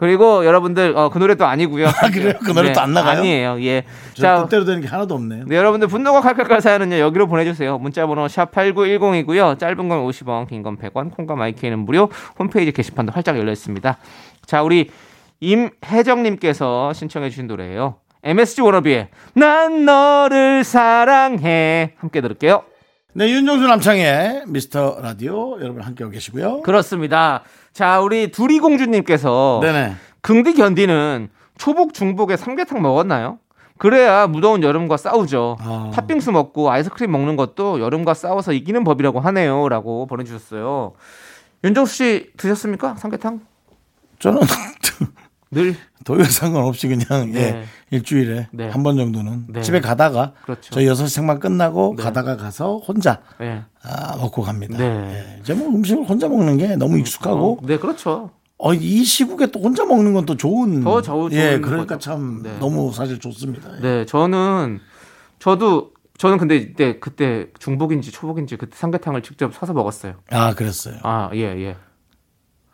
[0.00, 1.86] 그리고 여러분들 어, 그 노래도 아니고요.
[1.88, 2.32] 아, 그래요?
[2.42, 3.18] 그 노래 또안 나가요?
[3.18, 3.62] 아니에요.
[3.62, 3.84] 예.
[4.14, 5.44] 저 자, 뜻대로 되는 게 하나도 없네요.
[5.46, 10.48] 네, 여러분들 분노가 칼칼칼 사연은요 여기로 보내 주세요 문자 번호 샵 8910이고요 짧은 건 50원
[10.48, 12.08] 긴 건 100원 콩과 my K는 무료
[12.38, 13.98] 홈페이지 게시판도 활짝 열려 있습니다
[14.46, 14.90] 자 우리
[15.40, 22.62] 임혜정 님께서 신청해 주신 노래예요 MSG 워너비의 난 너를 사랑해 함께 들을게요
[23.12, 26.60] 네, 윤정수 남창의 미스터 라디오 여러분 함께하고 계시고요.
[26.60, 29.94] 그렇습니다 자 우리 두리공주님께서 네네.
[30.22, 33.38] 긍디 견디는 초복 중복에 삼계탕 먹었나요?
[33.78, 35.56] 그래야 무더운 여름과 싸우죠.
[35.60, 35.90] 아.
[35.94, 40.92] 팥빙수 먹고 아이스크림 먹는 것도 여름과 싸워서 이기는 법이라고 하네요라고 보내 주셨어요.
[41.64, 42.96] 윤정수 씨 드셨습니까?
[42.96, 43.40] 삼계탕?
[44.18, 44.40] 저는
[45.52, 47.40] 늘 도요 상관없이 그냥 네.
[47.40, 47.64] 예,
[47.96, 48.68] 일주일에 네.
[48.68, 49.62] 한번 정도는 네.
[49.62, 50.70] 집에 가다가 그렇죠.
[50.72, 52.02] 저희 여섯 생만 끝나고 네.
[52.04, 53.62] 가다가 가서 혼자 예.
[53.82, 54.78] 아, 먹고 갑니다.
[54.78, 54.84] 네.
[54.84, 55.40] 예.
[55.40, 58.30] 이제 뭐 음식을 혼자 먹는 게 너무 익숙하고 네 그렇죠.
[58.58, 61.98] 어, 이 시국에 또 혼자 먹는 건 또 좋은 더 좋은- 예, 그러니까 거죠.
[61.98, 62.56] 참 네.
[62.60, 63.76] 너무 사실 좋습니다.
[63.78, 63.80] 예.
[63.80, 64.78] 네 저는
[65.40, 70.14] 저도 저는 근데 이때 그때 중복인지 초복인지 그때 삼계탕을 직접 사서 먹었어요.
[70.30, 70.94] 아, 그랬어요.
[71.02, 71.76] 아 예 예.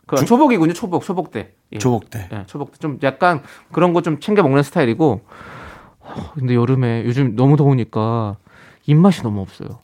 [0.07, 1.51] 그 초복이군요 초복 초복 때.
[1.73, 1.77] 예.
[1.77, 2.27] 조복 때.
[2.31, 5.21] 예, 초복 때좀 약간 그런 거 좀 챙겨 먹는 스타일이고.
[5.99, 8.37] 어, 근데 여름에 요즘 너무 더우니까
[8.85, 9.79] 입맛이 너무 없어요.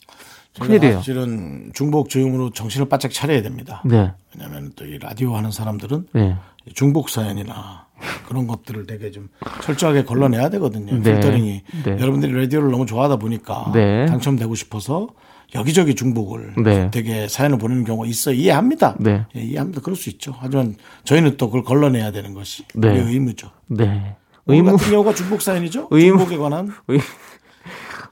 [0.59, 0.95] 큰일이에요.
[0.97, 3.81] 사실은 중복 조용으로 정신을 바짝 차려야 됩니다.
[3.85, 4.13] 네.
[4.33, 6.37] 왜냐하면 또 이 라디오 하는 사람들은 네.
[6.75, 7.87] 중복 사연이나
[8.27, 9.29] 그런 것들을 되게 좀
[9.63, 10.93] 철저하게 걸러내야 되거든요.
[10.93, 11.01] 네.
[11.01, 11.91] 필터링이 네.
[11.99, 14.05] 여러분들이 라디오를 너무 좋아하다 보니까 네.
[14.05, 15.07] 당첨되고 싶어서
[15.55, 16.89] 여기저기 중복을 네.
[16.91, 18.95] 되게 사연을 보내는 경우가 있어 이해합니다.
[18.99, 19.25] 네.
[19.35, 19.81] 예, 이해합니다.
[19.81, 20.33] 그럴 수 있죠.
[20.39, 22.89] 하지만 저희는 또 그걸 걸러내야 되는 것이 네.
[22.99, 23.49] 의무죠.
[23.67, 24.15] 네.
[24.47, 25.87] 의무 같은 경우가 중복 사연이죠.
[25.91, 26.17] 의무.
[26.19, 26.99] 중복에 관한 의,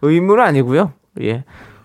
[0.02, 0.94] 의무는 아니고요.
[1.22, 1.44] 예.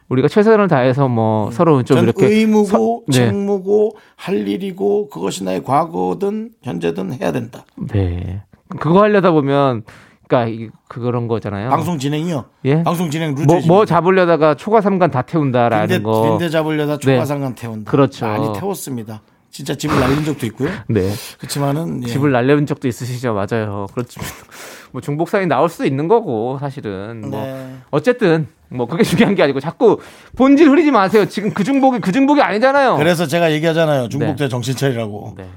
[0.08, 3.12] 우리가 최선을 다해서 뭐 서로 좀전 이렇게 의무고 서- 네.
[3.26, 7.64] 책무고 할 일이고 그것이 나의 과거든 현재든 해야 된다.
[7.76, 8.42] 네.
[8.78, 9.82] 그거 하려다 보면
[10.28, 11.70] 그러니까 이- 그런 거잖아요.
[11.70, 12.44] 방송 진행이요.
[12.64, 12.82] 예?
[12.82, 16.22] 방송 진행 루트 뭐, 뭐 잡으려다가 초과 삼간 다 태운다라는 빈대, 거.
[16.30, 17.14] 빈대 잡으려다 네.
[17.14, 17.90] 초과상관 태운다.
[17.90, 18.26] 그렇죠.
[18.26, 19.22] 많이 태웠습니다.
[19.50, 20.68] 진짜 집을 날린 적도 있고요.
[20.88, 21.10] 네.
[21.38, 22.08] 그렇지만은 예.
[22.08, 23.32] 집을 날려본 적도 있으시죠.
[23.34, 23.86] 맞아요.
[23.94, 24.18] 그렇지.
[24.92, 27.76] 뭐 중복 사연이 나올 수도 있는 거고 사실은 뭐 네.
[27.90, 30.00] 어쨌든 뭐 그게 중요한 게 아니고 자꾸
[30.36, 31.24] 본질 흐리지 마세요.
[31.26, 32.96] 지금 그 중복이 그 중복이 아니잖아요.
[32.96, 34.08] 그래서 제가 얘기하잖아요.
[34.08, 34.36] 중복 네.
[34.36, 35.34] 때 정신 차리라고.
[35.38, 35.48] 네.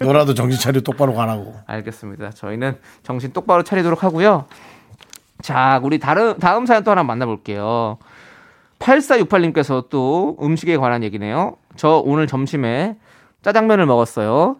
[0.00, 1.54] 너라도 정신 차려 똑바로 가라고.
[1.66, 2.30] 알겠습니다.
[2.30, 4.46] 저희는 정신 똑바로 차리도록 하고요.
[5.42, 7.98] 자, 우리 다른 다음 사연 또 하나 만나볼게요.
[8.78, 11.56] 8468님께서 또 음식에 관한 얘기네요.
[11.76, 12.96] 저 오늘 점심에
[13.42, 14.56] 짜장면을 먹었어요.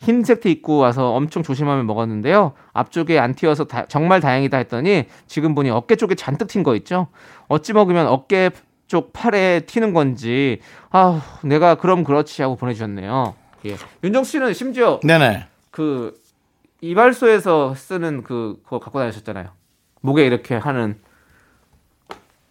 [0.00, 2.52] 흰색 티 입고 와서 엄청 조심하며 먹었는데요.
[2.72, 7.08] 앞쪽에 안 튀어서 다- 정말 다행이다 했더니 지금 보니 어깨 쪽에 잔뜩 튄 거 있죠.
[7.48, 8.50] 어찌 먹으면 어깨
[8.86, 13.34] 쪽 팔에 튀는 건지 아 내가 그럼 그렇지 하고 보내주셨네요.
[13.66, 13.76] 예.
[14.04, 15.46] 윤정 씨는 심지어 네네.
[15.70, 16.20] 그
[16.80, 19.50] 이발소에서 쓰는 그 그거 갖고 다니셨잖아요.
[20.00, 21.00] 목에 이렇게 하는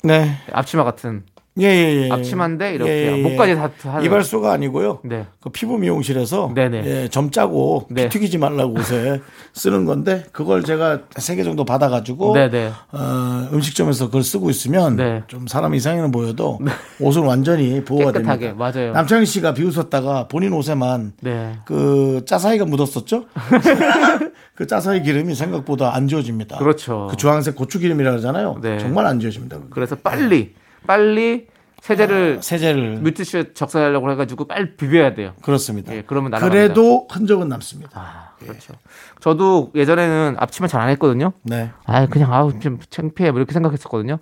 [0.03, 0.37] 네.
[0.51, 1.23] 앞치마 같은
[1.59, 2.11] 예, 예, 예.
[2.11, 3.21] 앞치마인데 이렇게 예, 예, 예.
[3.21, 4.99] 목까지 다 하는 이발소가 아니고요.
[5.03, 5.25] 네.
[5.41, 6.83] 그 피부 미용실에서 네네.
[6.85, 8.03] 예, 점 짜고 네.
[8.09, 9.21] 피 튀기지 말라고 옷에
[9.53, 12.71] 쓰는 건데 그걸 제가 세 개 정도 받아 가지고 네네.
[12.91, 15.23] 어, 음식점에서 그걸 쓰고 있으면 네.
[15.27, 16.59] 좀 사람 이상해 보여도
[16.99, 18.71] 옷은 완전히 보호가 깨끗하게 됩니다.
[18.71, 18.91] 맞아요.
[18.93, 21.53] 남창희 씨가 비웃었다가 본인 옷에만 네.
[21.65, 23.25] 그 짜사이가 묻었었죠?
[24.55, 26.57] 그 짜사이 기름이 생각보다 안 지워집니다.
[26.57, 27.07] 그렇죠.
[27.11, 28.57] 그 주황색 고추 기름이라 그러잖아요.
[28.61, 28.79] 네.
[28.79, 29.57] 정말 안 지워집니다.
[29.69, 30.55] 그래서 빨리
[30.87, 31.47] 빨리
[31.81, 35.33] 세제를 세제를 물티슈에 적셔하려고 해가지고 빨리 비벼야 돼요.
[35.43, 35.93] 그렇습니다.
[35.95, 36.51] 예, 그러면 날아갑니다.
[36.67, 37.91] 그래도 흔적은 남습니다.
[37.93, 38.73] 아, 그렇죠.
[39.21, 41.33] 저도 예전에는 앞치마 잘 안 했거든요.
[41.43, 41.69] 네.
[41.85, 44.17] 아, 그냥 아우 좀 창피해 뭐 이렇게 생각했었거든요.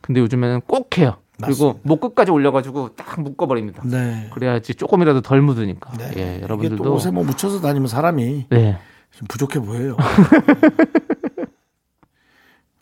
[0.00, 1.16] 근데 요즘에는 꼭 해요.
[1.42, 3.82] 그리고 목 끝까지 올려가지고 딱 묶어버립니다.
[3.86, 4.28] 네.
[4.34, 5.92] 그래야지 조금이라도 덜 묻으니까.
[5.96, 6.10] 네.
[6.16, 8.78] 예, 여러분들도 옷에 뭐 묻혀서 다니면 사람이 네.
[9.12, 9.96] 좀 부족해 보여요.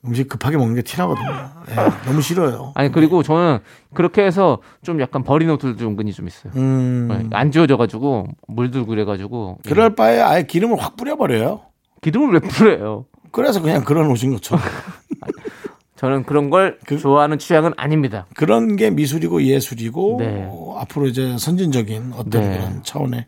[0.06, 1.28] 음식 급하게 먹는 게 티나거든요.
[1.70, 1.74] 예,
[2.08, 2.72] 너무 싫어요.
[2.74, 3.58] 아니 그리고 저는
[3.94, 6.52] 그렇게 해서 좀 약간 버린 옷들도 은근히 좀 있어요.
[6.56, 9.68] 음, 네, 안 지워져가지고 물들고 그래가지고 예.
[9.68, 11.60] 그럴 바에 아예 기름을 확 뿌려버려요.
[12.02, 13.06] 기름을 왜 뿌려요?
[13.32, 14.62] 그래서 그냥 그런 옷인 것처럼.
[15.96, 18.26] 저는 그런 걸 그- 좋아하는 취향은 아닙니다.
[18.36, 20.46] 그런 게 미술이고 예술이고 네.
[20.50, 22.56] 어, 앞으로 이제 선진적인 어떤 네.
[22.58, 23.26] 그런 차원의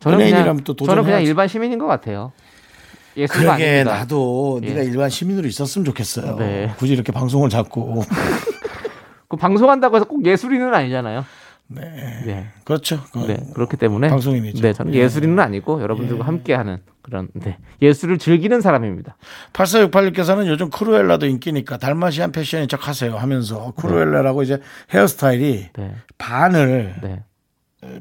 [0.00, 1.22] 저는 연예인이라면 그냥 또 저는 그냥.
[1.22, 2.32] 일반 시민인 것 같아요.
[3.16, 3.98] 예술가 그러게 아닙니다.
[3.98, 4.68] 나도 예.
[4.68, 6.36] 네가 일반 시민으로 있었으면 좋겠어요.
[6.36, 6.74] 네.
[6.78, 8.02] 굳이 이렇게 방송을 잡고
[9.28, 11.24] 그 방송한다고 해서 꼭 예술인은 아니잖아요.
[11.68, 12.22] 네.
[12.24, 12.46] 네.
[12.64, 13.02] 그렇죠.
[13.12, 14.62] 그 네, 그렇기 때문에 방송인이죠.
[14.62, 15.00] 네, 저는 예.
[15.00, 19.16] 예술인은 아니고 여러분들과 함께하는 그런 네, 예술을 즐기는 사람입니다.
[19.52, 24.60] 8468님께서는 요즘 크루엘라도 인기니까 달마시안 패션인 척 하세요 하면서 크루엘라라고 이제
[24.92, 27.22] 헤어스타일이 네, 반을 네,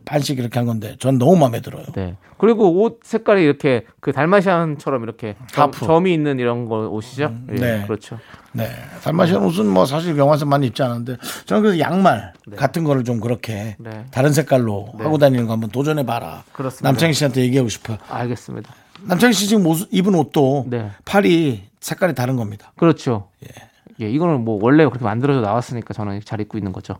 [0.05, 1.83] 반씩 이렇게 한 건데 전 너무 마음에 들어요.
[1.95, 2.15] 네.
[2.37, 5.85] 그리고 옷 색깔이 이렇게 그 달마시안처럼 이렇게 점, 하프.
[5.85, 7.33] 점 이 있는 이런 거 옷이죠.
[7.51, 7.83] 예, 네.
[7.87, 8.19] 그렇죠.
[8.53, 8.69] 네.
[9.03, 13.75] 달마시안 옷은 뭐 사실 영화에서 많이 입지 않았는데 저는 그래서 양말 같은 거를 좀 그렇게
[13.79, 14.05] 네.
[14.11, 16.43] 다른 색깔로 하고 다니는 거 한번 도전해 봐라.
[16.51, 16.87] 그렇습니다.
[16.89, 17.97] 남창희 씨한테 얘기하고 싶어요.
[18.09, 18.73] 알겠습니다.
[19.03, 20.91] 남창희 씨 지금 옷, 입은 옷도 네.
[21.05, 22.71] 팔이 색깔이 다른 겁니다.
[22.77, 23.29] 그렇죠.
[23.43, 23.67] 예.
[23.99, 26.95] 이거는 뭐 원래 그렇게 만들어져 나왔으니까 저는 잘 입고 있는 거죠.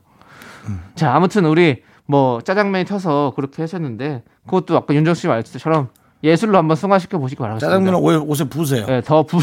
[0.67, 0.81] 음.
[0.95, 5.89] 자, 아무튼 우리 뭐 짜장면이 터서 그렇게 하셨는데 그것도 아까 윤정 씨 말씀처럼
[6.23, 7.67] 예술로 한번 승화시켜 보시기 바라겠습니다.
[7.67, 8.85] 짜장면은 옷에, 부으세요.
[8.87, 9.37] 네, 더 부.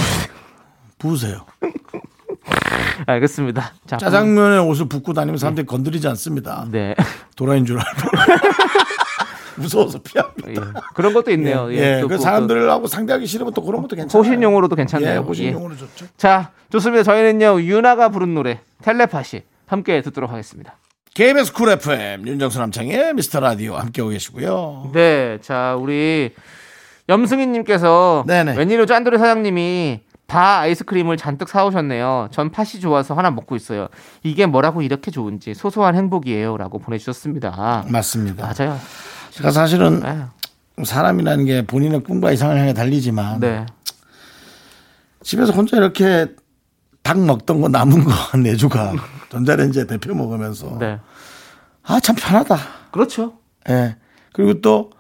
[0.99, 1.45] 부으세요.
[3.07, 3.73] 알겠습니다.
[3.87, 6.67] 자, 짜장면에 옷을 붓고 다니면 사람들이 건드리지 않습니다.
[6.71, 6.95] 네.
[7.37, 8.11] 도라인 줄 알고.
[9.57, 10.51] 무서워서 피합니다.
[10.51, 10.55] 예.
[10.95, 11.73] 그런 것도 있네요.
[11.73, 14.27] 예, 또그 그- 사람들하고 상대하기 싫으면 또 그런 것도 그 괜찮아요.
[14.27, 15.21] 호신용으로도 예, 괜찮네요.
[15.21, 16.07] 호신용으로 좋죠.
[16.17, 17.05] 자, 좋습니다.
[17.05, 20.77] 저희는요 유나가 부른 노래 텔레파시 함께 듣도록 하겠습니다.
[21.15, 24.91] KBS Cool FM 윤정수 남창희의 미스터 라디오 함께하고 계시고요.
[24.93, 26.35] 네, 자 우리
[27.09, 28.57] 염승희님께서 네네.
[28.57, 32.31] 웬일로 짠돌이 사장님이 바 아이스크림을 잔뜩 사오셨네요.
[32.33, 33.87] 전 팥이 좋아서 하나 먹고 있어요.
[34.25, 37.85] 이게 뭐라고 이렇게 좋은지 소소한 행복이에요라고 보내주셨습니다.
[37.89, 38.53] 맞습니다.
[38.53, 38.77] 맞아요.
[39.31, 40.25] 제가 사실은 네.
[40.83, 43.67] 사람이라는 게 본인의 꿈과 이상을 향해 달리지만 네.
[45.23, 46.27] 집에서 혼자 이렇게
[47.05, 48.11] 닭 먹던 거 남은 거
[48.43, 48.97] 네 조각
[49.31, 50.99] 전자레인지에 데펴 먹으면서 네.
[51.85, 52.57] 아 참 편하다.
[52.91, 53.35] 그렇죠.
[53.69, 53.97] 예.
[54.33, 54.91] 그리고 또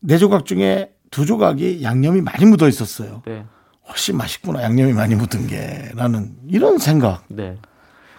[0.00, 3.22] 네 조각 중에 두 조각이 양념이 많이 묻어 있었어요.
[3.26, 3.44] 네.
[3.88, 7.24] 훨씬 맛있구나 양념이 많이 묻은 게라는 이런 생각.
[7.28, 7.56] 네.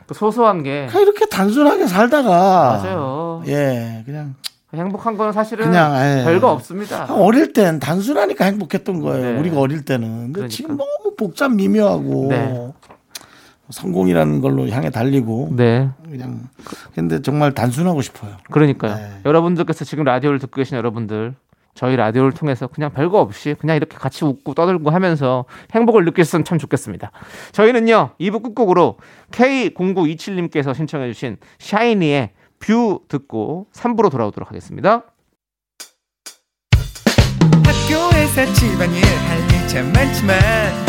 [0.05, 3.43] 그 소소한 게 그냥 이렇게 단순하게 살다가 맞아요.
[3.47, 4.35] 예, 그냥
[4.73, 6.23] 행복한 건 사실은 그냥, 예.
[6.25, 7.05] 별거 없습니다.
[7.13, 9.33] 어릴 땐 단순하니까 행복했던 거예요.
[9.33, 9.39] 네.
[9.39, 10.07] 우리가 어릴 때는.
[10.07, 10.53] 근데 그러니까.
[10.53, 12.71] 지금 너무 복잡 미묘하고 네.
[13.69, 15.89] 성공이라는 걸로 향해 달리고 네.
[16.10, 16.49] 그냥
[16.95, 18.38] 근데 정말 단순하고 싶어요.
[18.51, 18.95] 그러니까요.
[18.95, 19.21] 네.
[19.25, 21.36] 여러분들께서 지금 라디오를 듣고 계신 여러분들,
[21.75, 26.58] 저희 라디오를 통해서 그냥 별거 없이 그냥 이렇게 같이 웃고 떠들고 하면서 행복을 느꼈으면 참
[26.58, 27.12] 좋겠습니다.
[27.51, 28.97] 저희는요, 2부 끝곡으로
[29.32, 35.03] K0927님께서 신청해 주신 샤이니의 View 듣고 3부로 돌아오도록 하겠습니다.
[37.63, 40.88] 학교에서 집안일 할일참 많지만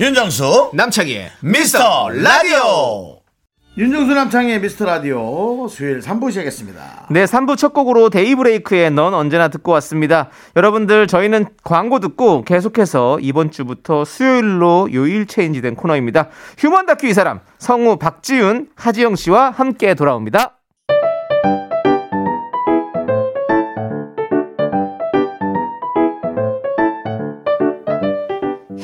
[0.00, 3.20] 윤정수 남창희의 미스터 라디오.
[3.78, 7.06] 윤정수 남창희의 미스터 라디오 수요일 3부 시작했습니다.
[7.10, 10.30] 네, 3부 첫 곡으로 데이브레이크의 넌 언제나 듣고 왔습니다.
[10.56, 16.28] 여러분들, 저희는 광고 듣고 계속해서 이번 주부터 수요일로 요일 change된 코너입니다.
[16.58, 20.58] 휴먼 다큐 이 사람, 성우 박지윤, 하지영 씨와 함께 돌아옵니다.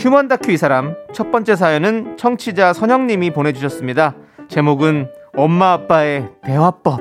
[0.00, 4.14] 휴먼 다큐 이 사람 첫 번째 사연은 청취자 선영님이 보내주셨습니다.
[4.48, 7.00] 제목은 엄마 아빠의 대화법.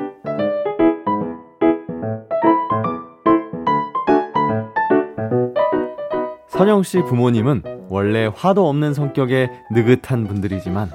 [6.47, 10.91] 선영 씨 부모님은 원래 화도 없는 성격의 느긋한 분들이지만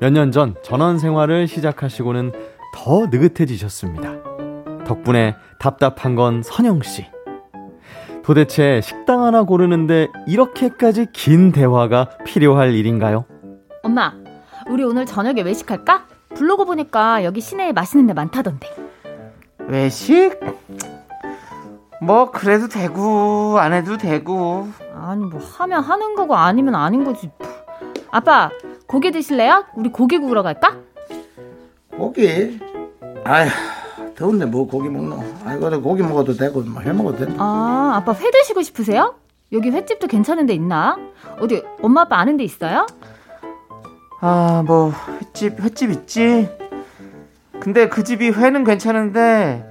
[0.00, 2.32] 몇 년 전 전원 생활을 시작하시고는
[2.74, 4.14] 더 느긋해지셨습니다.
[4.86, 7.06] 덕분에 답답한 건 선영 씨.
[8.28, 13.24] 도대체 식당 하나 고르는데 이렇게까지 긴 대화가 필요할 일인가요?
[13.82, 14.12] 엄마,
[14.68, 16.06] 우리 오늘 저녁에 외식할까?
[16.34, 18.68] 블로그 보니까 여기 시내에 맛있는 데 많다던데.
[19.68, 20.38] 외식?
[22.02, 27.30] 뭐 그래도 되고 안 해도 되고 아니 뭐 하면 하는 거고 아니면 아닌 거지.
[28.10, 28.50] 아빠,
[28.86, 29.64] 고기 드실래요?
[29.74, 30.76] 우리 고기 구우러 갈까?
[31.96, 32.60] 고기.
[33.24, 33.48] 아휴
[34.18, 35.22] 더운데 뭐 고기 먹노.
[35.44, 37.36] 아이고 고기 먹어도 되고 뭐해 먹어도 된다.
[37.38, 39.14] 아, 아빠 회 드시고 싶으세요?
[39.52, 40.96] 여기 횟집도 괜찮은 데 있나?
[41.40, 42.86] 어디 엄마 아빠 아는 데 있어요?
[44.20, 46.48] 아 뭐 횟집 횟집 있지
[47.60, 49.64] 근데 그 집이 회는 괜찮은데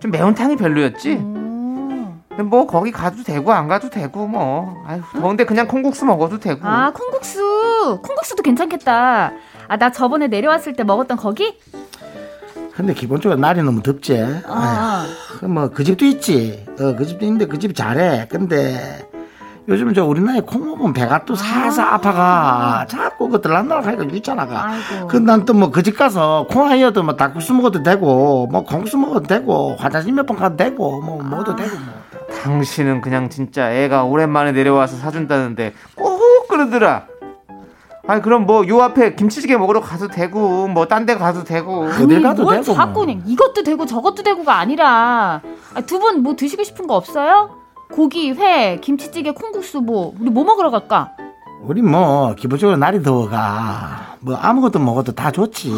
[0.00, 2.20] 좀 매운탕이 별로였지 음.
[2.28, 6.66] 근데 뭐 거기 가도 되고 안 가도 되고 뭐 아유 더운데 그냥 콩국수 먹어도 되고
[6.66, 8.00] 아, 콩국수.
[8.02, 9.32] 콩국수도 괜찮겠다.
[9.68, 11.56] 아, 나 저번에 내려왔을 때 먹었던 거기?
[12.74, 14.24] 근데 기본적으로 날이 너무 덥지.
[14.46, 15.06] 아.
[15.42, 16.64] 뭐그 집도 있지.
[16.80, 18.28] 어, 그 집도 있는데 그 집이 잘해.
[18.30, 19.06] 근데
[19.68, 24.04] 요즘 저 우리 나이 콩 먹으면 배가 또 살살 아 파가 자꾸 그 들락날락 하니까
[24.14, 24.66] 있잖아가.
[24.68, 25.06] 아이고.
[25.06, 29.26] 그난 또 뭐 그 집 가서 콩 아니어도 뭐 닭국수 먹어도 되고 뭐 콩국수 먹어도
[29.26, 31.94] 되고 화장실 몇 번 가도 되고 뭐 먹어도 되고 뭐.
[32.42, 37.04] 당신은 그냥 진짜 애가 오랜만에 내려와서 사준다는데 꼭 그러더라
[38.06, 42.20] 아니 그럼 뭐 요 앞에 김치찌개 먹으러 가도 되고 뭐 딴 데 가도 되고 어딜
[42.22, 43.06] 가도 뭘 되고 자꾸 뭐.
[43.06, 45.40] 그냥 이것도 되고 저것도 되고가 아니라
[45.86, 47.50] 두분 뭐 드시고 싶은 거 없어요?
[47.92, 51.12] 고기, 회, 김치찌개, 콩국수 뭐 우리 뭐 먹으러 갈까?
[51.62, 55.70] 우리 뭐 기본적으로 날이 더워가 뭐 아무것도 먹어도 다 좋지.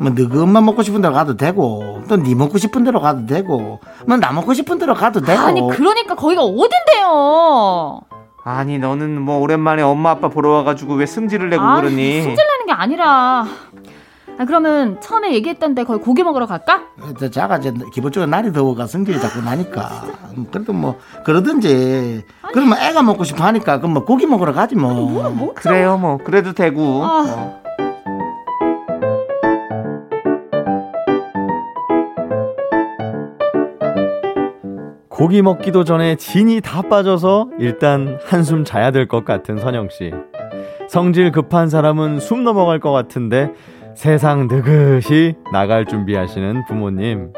[0.00, 3.78] 뭐 너그 엄마 먹고 싶은 데로 가도 되고 또 네 먹고 싶은 데로 가도 되고
[4.06, 8.00] 뭐 나 먹고 싶은 데로 가도 되고 아니 그러니까 거기가 어딘데요?
[8.48, 12.22] 아니 너는 뭐 오랜만에 엄마 아빠 보러 와가지고 왜 승질을 내고 아니, 그러니?
[12.22, 13.46] 승질나는 게 아니라.
[14.40, 16.84] 아, 그러면 처음에 얘기했던 데 거기 고기 먹으러 갈까?
[17.18, 20.04] 저 자가 이제 기본적으로 날이 더워가 성질이 자꾸 나니까.
[20.36, 22.24] 음, 그래도 뭐 그러든지.
[22.52, 25.52] 그러면 애가 먹고 싶어 하니까 그럼 뭐 고기 먹으러 가지 뭐.
[25.54, 26.16] 그래요 뭐.
[26.16, 27.04] 그래도 되고.
[27.04, 27.24] 아.
[27.28, 27.57] 어.
[35.18, 40.12] 고기 먹기도 전에 진이 다 빠져서 일단 한숨 자야 될 것 같은 선영 씨.
[40.88, 43.50] 성질 급한 사람은 숨 넘어갈 것 같은데
[43.96, 47.32] 세상 느긋이 나갈 준비하시는 부모님.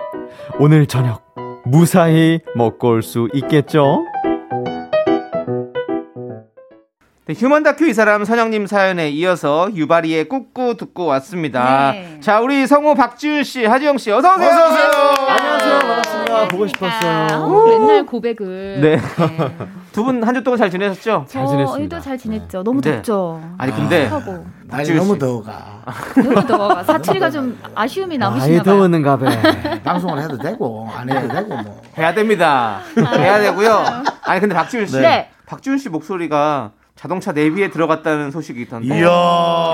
[0.59, 1.23] 오늘 저녁
[1.65, 4.05] 무사히 먹고 올 수 있겠죠?
[7.27, 11.93] 네, 휴먼 다큐 이 사람 선영님 사연에 이어서 유바리의 꾹꾹 듣고 왔습니다.
[11.93, 12.19] 네.
[12.21, 14.49] 자, 우리 성우 박지윤 씨, 하지영 씨, 어서 오세요.
[14.51, 14.91] 어서 오세요.
[15.29, 15.79] 안녕하세요.
[15.79, 16.20] 반갑습니다.
[16.49, 17.43] 보고 싶었어요.
[17.43, 18.81] 어, 맨날 고백을.
[18.81, 19.01] 네.
[19.93, 21.25] 두분 한 주 동안 잘 지내셨죠?
[21.29, 21.73] 잘 지냈습니다.
[21.73, 22.63] 저희도 잘 지냈죠.
[22.63, 22.97] 너무 네.
[22.97, 23.41] 덥죠.
[23.59, 24.21] 아니 근데 날이
[24.69, 25.19] 박지윤 너무 씨.
[25.19, 25.83] 더워가.
[26.17, 26.83] 너무 더워.
[26.85, 28.75] 사투리가 좀 아쉬움이 많이 남으시나 봐요.
[28.77, 29.27] 더웠는가 봐.
[29.83, 31.83] 방송을 해도 되고 안 해도 되고 뭐.
[31.99, 32.81] 해야 됩니다.
[32.97, 33.85] 해야 되고요.
[34.23, 35.29] 아니 근데 박지윤 씨, 네.
[35.47, 38.99] 박지윤 씨 목소리가 자동차 내비에 들어갔다는 소식이 있던데.
[39.01, 39.09] 이야,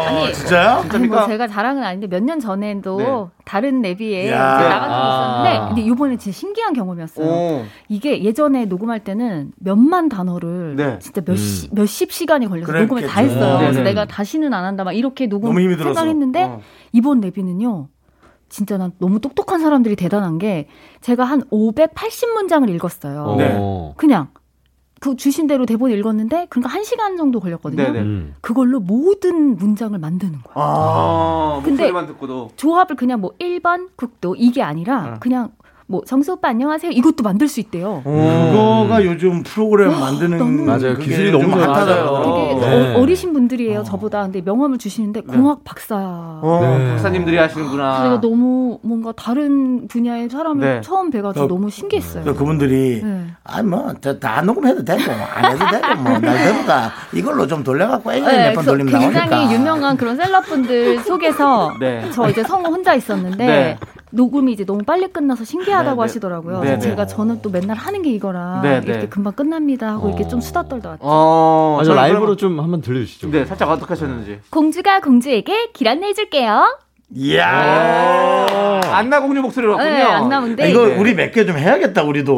[0.07, 0.69] 아니, 진짜요?
[0.69, 1.27] 아니 뭐 진짜입니까?
[1.27, 3.42] 제가 자랑은 아닌데 몇 년 전에도 네.
[3.45, 4.31] 다른 내비에.
[4.31, 5.69] 나간 적이 아.
[5.69, 7.27] 근데 이번에 진짜 신기한 경험이었어요.
[7.27, 7.65] 오.
[7.89, 10.99] 이게 예전에 녹음할 때는 몇만 단어를 네.
[10.99, 12.95] 진짜 몇 시, 몇십 시간이 걸려서 그랬겠죠.
[12.95, 13.59] 녹음을 다 했어요.
[13.59, 13.91] 그래서 네네.
[13.91, 15.55] 내가 다시는 안 한다 막 이렇게 녹음.
[15.55, 16.61] 생각했는데 어.
[16.93, 17.89] 이번 내비는요.
[18.49, 20.69] 진짜 난 너무 똑똑한 사람들이 대단한 게
[21.01, 23.35] 제가 한 580문장을 읽었어요.
[23.39, 23.57] 네.
[23.59, 23.95] 어.
[23.97, 24.29] 그냥
[25.01, 27.83] 그 주신 대로 대본 읽었는데 그러니까 한 시간 정도 걸렸거든요.
[27.83, 28.01] 네네.
[28.01, 28.35] 음.
[28.41, 30.55] 그걸로 모든 문장을 만드는 거야.
[30.55, 31.93] 아, 근데-.
[32.57, 35.15] 조합을 그냥 뭐 1번 국도 이게 아니라 어.
[35.21, 35.51] 그냥
[35.88, 38.03] 뭐 정수 오빠 안녕하세요 이것도 만들 수 있대요.
[38.03, 40.96] 그거가 요즘 프로그램 만드는 너무- 맞아요.
[40.96, 42.25] 기술이 좀 너무 많다더라고요.
[42.25, 42.59] 좋아요.
[42.59, 42.94] 되게 네.
[42.96, 45.94] 어, 어리신 분들이에요 저보다 근데 명함을 주시는데 공학 박사.
[45.96, 46.90] 어, 네.
[46.90, 48.03] 박사님들이 하시는구나.
[48.03, 50.81] 제가 너무 뭔가 다른 분야의 사람을 네.
[50.81, 52.25] 처음 뵈가지고 어, 너무 신기했어요.
[52.25, 53.27] 또 그분들이 네.
[53.44, 55.01] 아니 뭐다 녹음해도 되고
[55.35, 59.55] 안 해도 되고 뭐날 되니까 이걸로 좀 돌려갖고 애기 네, 몇번 그래서 돌리면 굉장히 나오니까
[59.55, 62.11] 유명한 그런 셀럽분들 속에서 네.
[62.12, 63.79] 저 이제 성우 혼자 있었는데 네.
[64.17, 66.01] 녹음이 이제 너무 빨리 끝나서 신기하다고 네, 네.
[66.01, 66.55] 하시더라고요.
[66.61, 66.89] 네, 그래서 네.
[66.91, 69.09] 제가 저는 또 맨날 하는 게 이거라 네, 이렇게 네.
[69.09, 70.29] 금방 끝납니다 하고 이렇게 어.
[70.29, 71.03] 좀 수다 떨다 왔죠.
[71.05, 73.31] 어, 저는 라이브로 그러면- 좀 한번 들려주시죠.
[73.31, 74.41] 네, 살짝 어떻게 하셨는지.
[74.51, 76.79] 공주가 공주에게 길 안내해줄게요.
[77.15, 79.91] 이야 안나 공주 목소리로 왔군요.
[79.95, 80.97] 네, 안 나오는데 이거 네.
[80.97, 82.35] 우리 몇 개 좀 해야겠다 우리도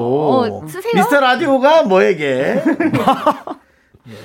[0.63, 0.93] 어, 쓰세요.
[0.95, 2.63] 미스터 라디오가 뭐에게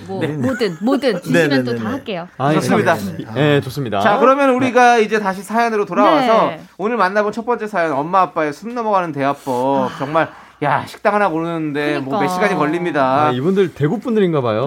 [0.08, 1.90] 뭐 뭐든 뭐든 네, 주시면 네, 또 네, 다 네.
[1.90, 2.28] 할게요.
[2.38, 2.96] 아, 좋습니다.
[3.36, 4.00] 네, 좋습니다.
[4.00, 6.62] 자, 그러면 우리가 이제 다시 사연으로 돌아와서 네.
[6.78, 9.92] 오늘 만나본 첫 번째 사연 엄마 아빠의 숨 넘어가는 대화법.
[9.98, 10.30] 정말
[10.64, 12.34] 야, 식당 하나 고르는데 뭐몇 그러니까.
[12.34, 13.26] 시간이 걸립니다.
[13.26, 14.66] 아, 이분들 대구 분들인가 봐요.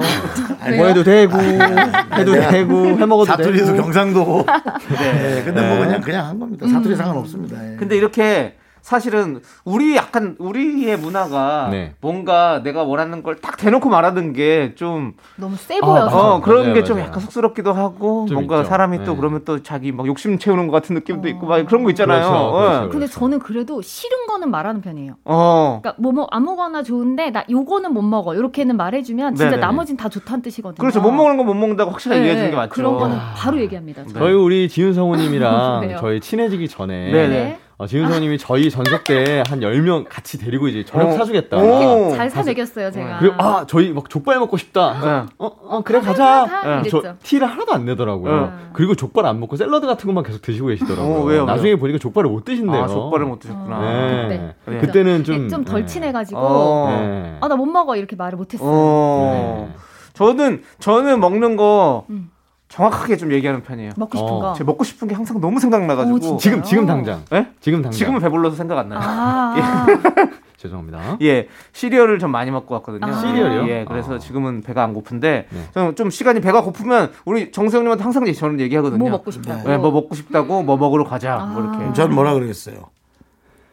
[0.67, 0.77] 왜요?
[0.77, 3.83] 뭐 해도 되고, 해도 되고, 해 먹어도 사투리도 되고.
[3.83, 4.45] 경상도
[4.91, 5.85] 네, 근데 뭐 네.
[5.87, 7.77] 그냥 그냥 한 겁니다 사투리 상관 없습니다 예.
[7.77, 8.57] 근데 이렇게
[8.91, 11.95] 사실은 우리 약간 우리의 문화가 네.
[12.01, 16.05] 뭔가 내가 원하는 걸 딱 대놓고 말하는 게 좀 너무 세 보여서.
[16.05, 16.17] 맞아.
[16.35, 17.01] 어, 그런 게 좀.
[17.01, 18.69] 약간 쑥스럽기도 하고 좀 뭔가 있죠.
[18.69, 19.17] 사람이 또 네.
[19.19, 22.21] 그러면 또 자기 막 욕심 채우는 것 같은 느낌도 있고 막 그런 거 있잖아요.
[22.21, 22.53] 그렇죠, 어.
[22.61, 22.89] 그렇죠.
[22.91, 25.17] 근데 저는 그래도 싫은 거는 말하는 편이에요.
[25.25, 25.81] 어.
[25.83, 28.35] 그러니까 뭐 뭐 아무거나 좋은데 나 요거는 못 먹어.
[28.37, 29.61] 이렇게는 말해주면 진짜 네네.
[29.63, 30.79] 나머진 다 좋다는 뜻이거든요.
[30.81, 31.01] 그렇죠.
[31.01, 32.71] 못 먹는 거 못 먹는다고 확실하게 네, 얘기해 주는 게 맞죠.
[32.71, 34.03] 그런 거는 바로 얘기합니다.
[34.05, 34.13] 네.
[34.15, 35.97] 저희 우리 지윤 성우님이랑 왜요?
[36.01, 37.59] 저희 친해지기 전에 네네.
[37.79, 41.13] 어, 지윤 성우님이 저희 전석 때 한 10명 같이 데리고 이제 저녁 어.
[41.13, 41.59] 사주겠다.
[41.59, 42.11] 오.
[42.17, 43.19] 잘 사먹였어요 제가.
[43.19, 45.01] 그리고 아 저희 막 족발 먹고 싶다.
[45.01, 45.35] 네.
[45.39, 46.47] 어, 어 그래 가자.
[46.47, 46.81] 가, 네.
[46.81, 47.03] 이랬죠.
[47.03, 48.41] 저 티를 하나도 안 내더라고요.
[48.47, 48.51] 네.
[48.73, 51.17] 그리고 족발 안 먹고 샐러드 같은 것만 계속 드시고 계시더라고요.
[51.17, 51.79] 어, 왜요, 나중에 왜요?
[51.79, 52.83] 보니까 족발을 못 드신대요.
[52.83, 53.81] 아, 족발을 못 드셨구나.
[54.29, 54.55] 네.
[54.65, 54.79] 그때.
[54.87, 55.87] 그때는 좀 좀덜 네.
[55.87, 56.89] 친해가지고 어.
[56.91, 57.37] 네.
[57.43, 58.69] 아나 못 먹어 이렇게 말을 못 했어요.
[58.73, 59.69] 어.
[59.71, 59.77] 네.
[60.15, 62.31] 저는 저는 먹는 거 음.
[62.69, 63.93] 정확하게 좀 얘기하는 편이에요.
[63.97, 64.41] 먹고 싶은 어.
[64.41, 64.53] 거.
[64.55, 66.37] 제가 먹고 싶은 게 항상 너무 생각나가지고 오?
[66.37, 67.23] 지금 지금 당장.
[67.33, 67.49] 예?
[67.61, 67.93] 지금 당장.
[67.93, 69.01] 지금은 배불러서 생각 안 나요.
[69.03, 69.87] 아,
[70.57, 71.19] 죄송합니다.
[71.23, 73.07] 예, 시리얼을 좀 많이 먹고 왔거든요.
[73.13, 73.19] 아.
[73.21, 73.69] 시리얼이요?
[73.69, 74.19] 예, 그래서 아.
[74.19, 75.61] 지금은 배가 안 고픈데 네.
[75.75, 78.99] 저는 좀 시간이 배가 고프면 우리 정수영님한테 항상 저는 얘기하거든요.
[78.99, 79.71] 뭐 먹고 싶다고.
[79.73, 81.77] 예, 뭐 먹고 싶다고, 뭐 먹으러 가자, 뭐 아.
[81.77, 81.93] 이렇게.
[81.93, 82.96] 전 뭐라 그러겠어요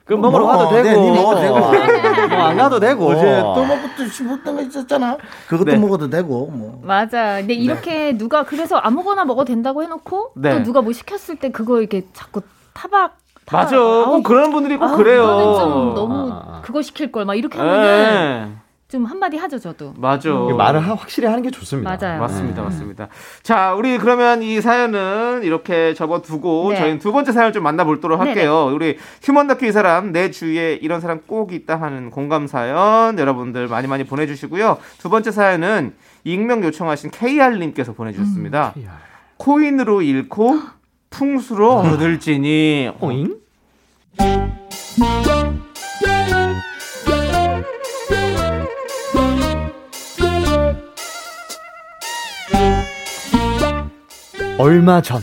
[0.05, 0.83] 그럼 먹으러 뭐, 가도 되고.
[0.83, 1.59] 네, 니 먹어도 되고.
[1.59, 3.07] 뭐 안 가도 되고.
[3.07, 5.77] 어제 또 먹고 또 싶었던 거 있었잖아 그것도 네.
[5.77, 7.37] 먹어도 되고 뭐 맞아.
[7.37, 10.57] 근데 이렇게 누가 그래서 아무거나 먹어도 된다고 해놓고 네.
[10.57, 12.41] 또 누가 뭐 시켰을 때 그거 이렇게 자꾸
[12.73, 13.15] 타박.
[13.45, 13.63] 타박.
[13.71, 13.77] 맞아.
[13.77, 15.23] 꼭 그런 분들이 꼭 아우, 그래요.
[15.23, 16.61] 이거는 좀 너무 아, 아, 아.
[16.63, 18.62] 그거 시킬 걸 막 이렇게 하면은 예.
[18.93, 19.95] 좀 한마디 하죠 저도.
[19.97, 20.29] 맞아.
[20.31, 21.97] 말을 하- 확실히 하는 게 좋습니다.
[21.99, 22.19] 맞아요.
[22.19, 22.67] 맞습니다, 네.
[22.67, 23.07] 맞습니다.
[23.41, 26.75] 자, 우리 그러면 이 사연은 이렇게 접어두고 네.
[26.77, 28.29] 저희는 두 번째 사연을 좀 만나보도록 네네.
[28.29, 28.69] 할게요.
[28.71, 33.67] 우리 휴먼 다큐 이 사람 내 주위에 이런 사람 꼭 있다 하는 공감 사연 여러분들
[33.67, 34.77] 많이 많이 보내주시고요.
[34.99, 38.73] 두 번째 사연은 익명 요청하신 KR님께서 보내주셨습니다.
[38.77, 38.87] 음,
[39.37, 40.59] 코인으로 잃고
[41.09, 42.91] 풍수로 얻을지니.
[42.99, 43.37] 오잉?
[54.59, 55.21] 얼마 전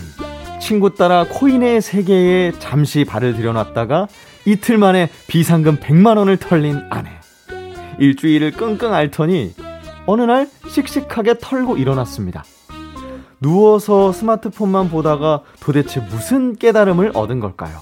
[0.61, 4.09] 친구 따라 코인의 세계에 잠시 발을 들여놨다가
[4.45, 7.11] 이틀 만에 비상금 100만 원을 털린 아내.
[7.99, 9.55] 일주일을 끙끙 앓더니
[10.07, 12.45] 어느 날 씩씩하게 털고 일어났습니다.
[13.41, 17.81] 누워서 스마트폰만 보다가 도대체 무슨 깨달음을 얻은 걸까요?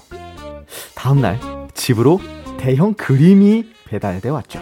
[0.95, 1.39] 다음 날
[1.73, 2.19] 집으로
[2.57, 4.59] 대형 그림이 배달돼 왔죠.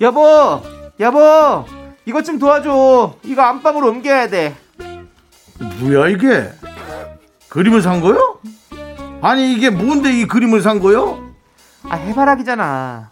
[0.00, 0.60] 여보,
[0.98, 1.64] 여보,
[2.06, 3.14] 이것 좀 도와줘.
[3.24, 4.54] 이거 안방으로 옮겨야 돼.
[5.80, 6.50] 뭐야 이게?
[7.48, 8.38] 그림을 산 거요?
[9.22, 11.30] 아니 이게 뭔데 이 그림을 산 거요?
[11.84, 13.10] 아, 해바라기잖아.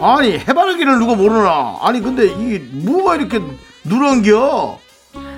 [0.00, 1.76] 아니 해바라기를 누가 모르나?
[1.82, 3.40] 아니 근데 이게 뭐가 이렇게
[3.84, 4.78] 누런겨?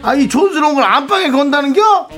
[0.02, 2.08] 아이 촌스러운 걸 안방에 건다는겨?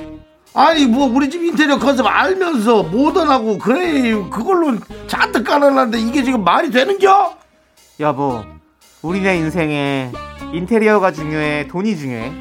[0.53, 4.77] 아니 뭐 우리 집 인테리어 컨셉 알면서 모던하고 그래 그걸로
[5.07, 7.37] 잔뜩 깔아놨는데 이게 지금 말이 되는겨?
[7.99, 8.43] 여보,
[9.01, 10.11] 우리네 인생에
[10.55, 12.31] 인테리어가 중요해, 돈이 중요해.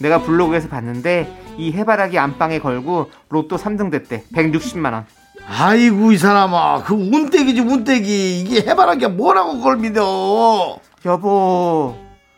[0.00, 4.24] 내가 블로그에서 봤는데 이 해바라기 안방에 걸고 로또 3등 됐대.
[4.34, 5.06] 160만 원.
[5.48, 10.78] 아이고 이 사람아 그 운떼기지 운떼기 이게 해바라기가 뭐라고 그걸 믿어?
[11.04, 11.96] 여보,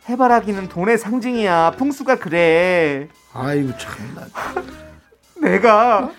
[0.09, 1.73] 해바라기는 돈의 상징이야.
[1.79, 3.09] 풍수가 그래.
[3.33, 4.27] 아이고 참나.
[5.41, 6.11] 내가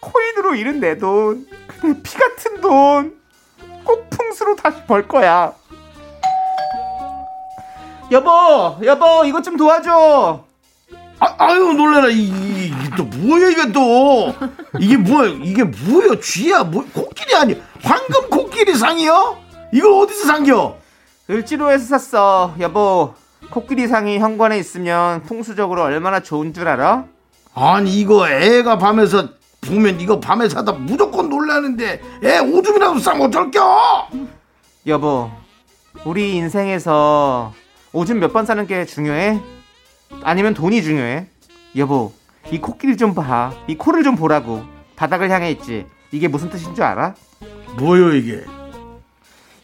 [0.00, 1.46] 코인으로 잃은 내 돈,
[1.82, 3.16] 내 피 같은 돈,
[3.84, 5.52] 꼭 풍수로 다시 벌 거야.
[8.10, 10.44] 여보, 여보, 이것 좀 도와줘.
[11.18, 14.34] 아, 아유 놀래라 이, 이, 또 뭐야 이게 또
[14.78, 19.38] 이게 뭐야 이게 뭐야 쥐야 뭐 코끼리 아니 황금 코끼리 상이요?
[19.72, 20.76] 이걸 어디서 산겨?
[21.28, 22.54] 을지로에서 샀어.
[22.60, 23.14] 여보,
[23.50, 27.04] 코끼리 상이 현관에 있으면 풍수적으로 얼마나 좋은 줄 알아?
[27.54, 29.28] 아니 이거 애가 밤에서
[29.62, 34.08] 보면 이거 밤에 사다 무조건 놀라는데 애 오줌이라도 싸면 어쩔겨?
[34.86, 35.30] 여보,
[36.04, 37.52] 우리 인생에서
[37.96, 39.40] 오줌 몇 번 싸는 게 중요해?
[40.22, 41.28] 아니면 돈이 중요해?
[41.78, 42.12] 여보,
[42.50, 43.54] 이 코끼리 좀 봐.
[43.68, 44.62] 이 코를 좀 보라고.
[44.96, 45.86] 바닥을 향해 있지.
[46.12, 47.14] 이게 무슨 뜻인 줄 알아?
[47.78, 48.44] 뭐요 이게?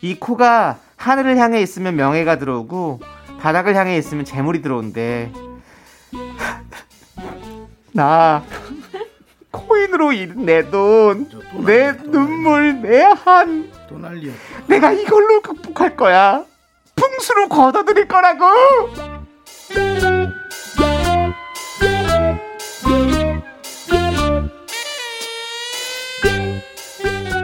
[0.01, 3.01] 이 코가 하늘을 향해 있으면 명예가 들어오고
[3.39, 5.31] 바닥을 향해 있으면 재물이 들어온대.
[7.93, 8.43] 나
[9.51, 11.29] 코인으로 잃은 내 돈,
[11.67, 14.33] 내 눈물, 내 한, 또 난리야.
[14.69, 16.47] 내가 이걸로 극복할 거야.
[16.97, 18.47] 풍수로 걷어들일 거라고.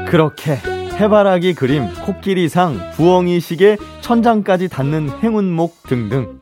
[0.08, 0.54] 그렇게
[0.98, 6.40] 해바라기 그림, 코끼리상, 부엉이 시계, 천장까지 닿는 행운목 등등.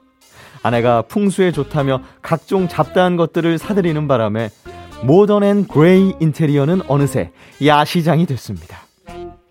[0.63, 4.51] 아내가 풍수에 좋다며 각종 잡다한 것들을 사들이는 바람에
[5.03, 7.33] modern and gray 인테리어는 어느새
[7.65, 8.86] 야시장이 됐습니다.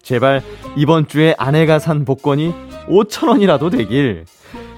[0.06, 0.44] 제발
[0.78, 2.54] 이번 주에 아내가 산 복권이
[2.88, 4.26] 5천원이라도 되길.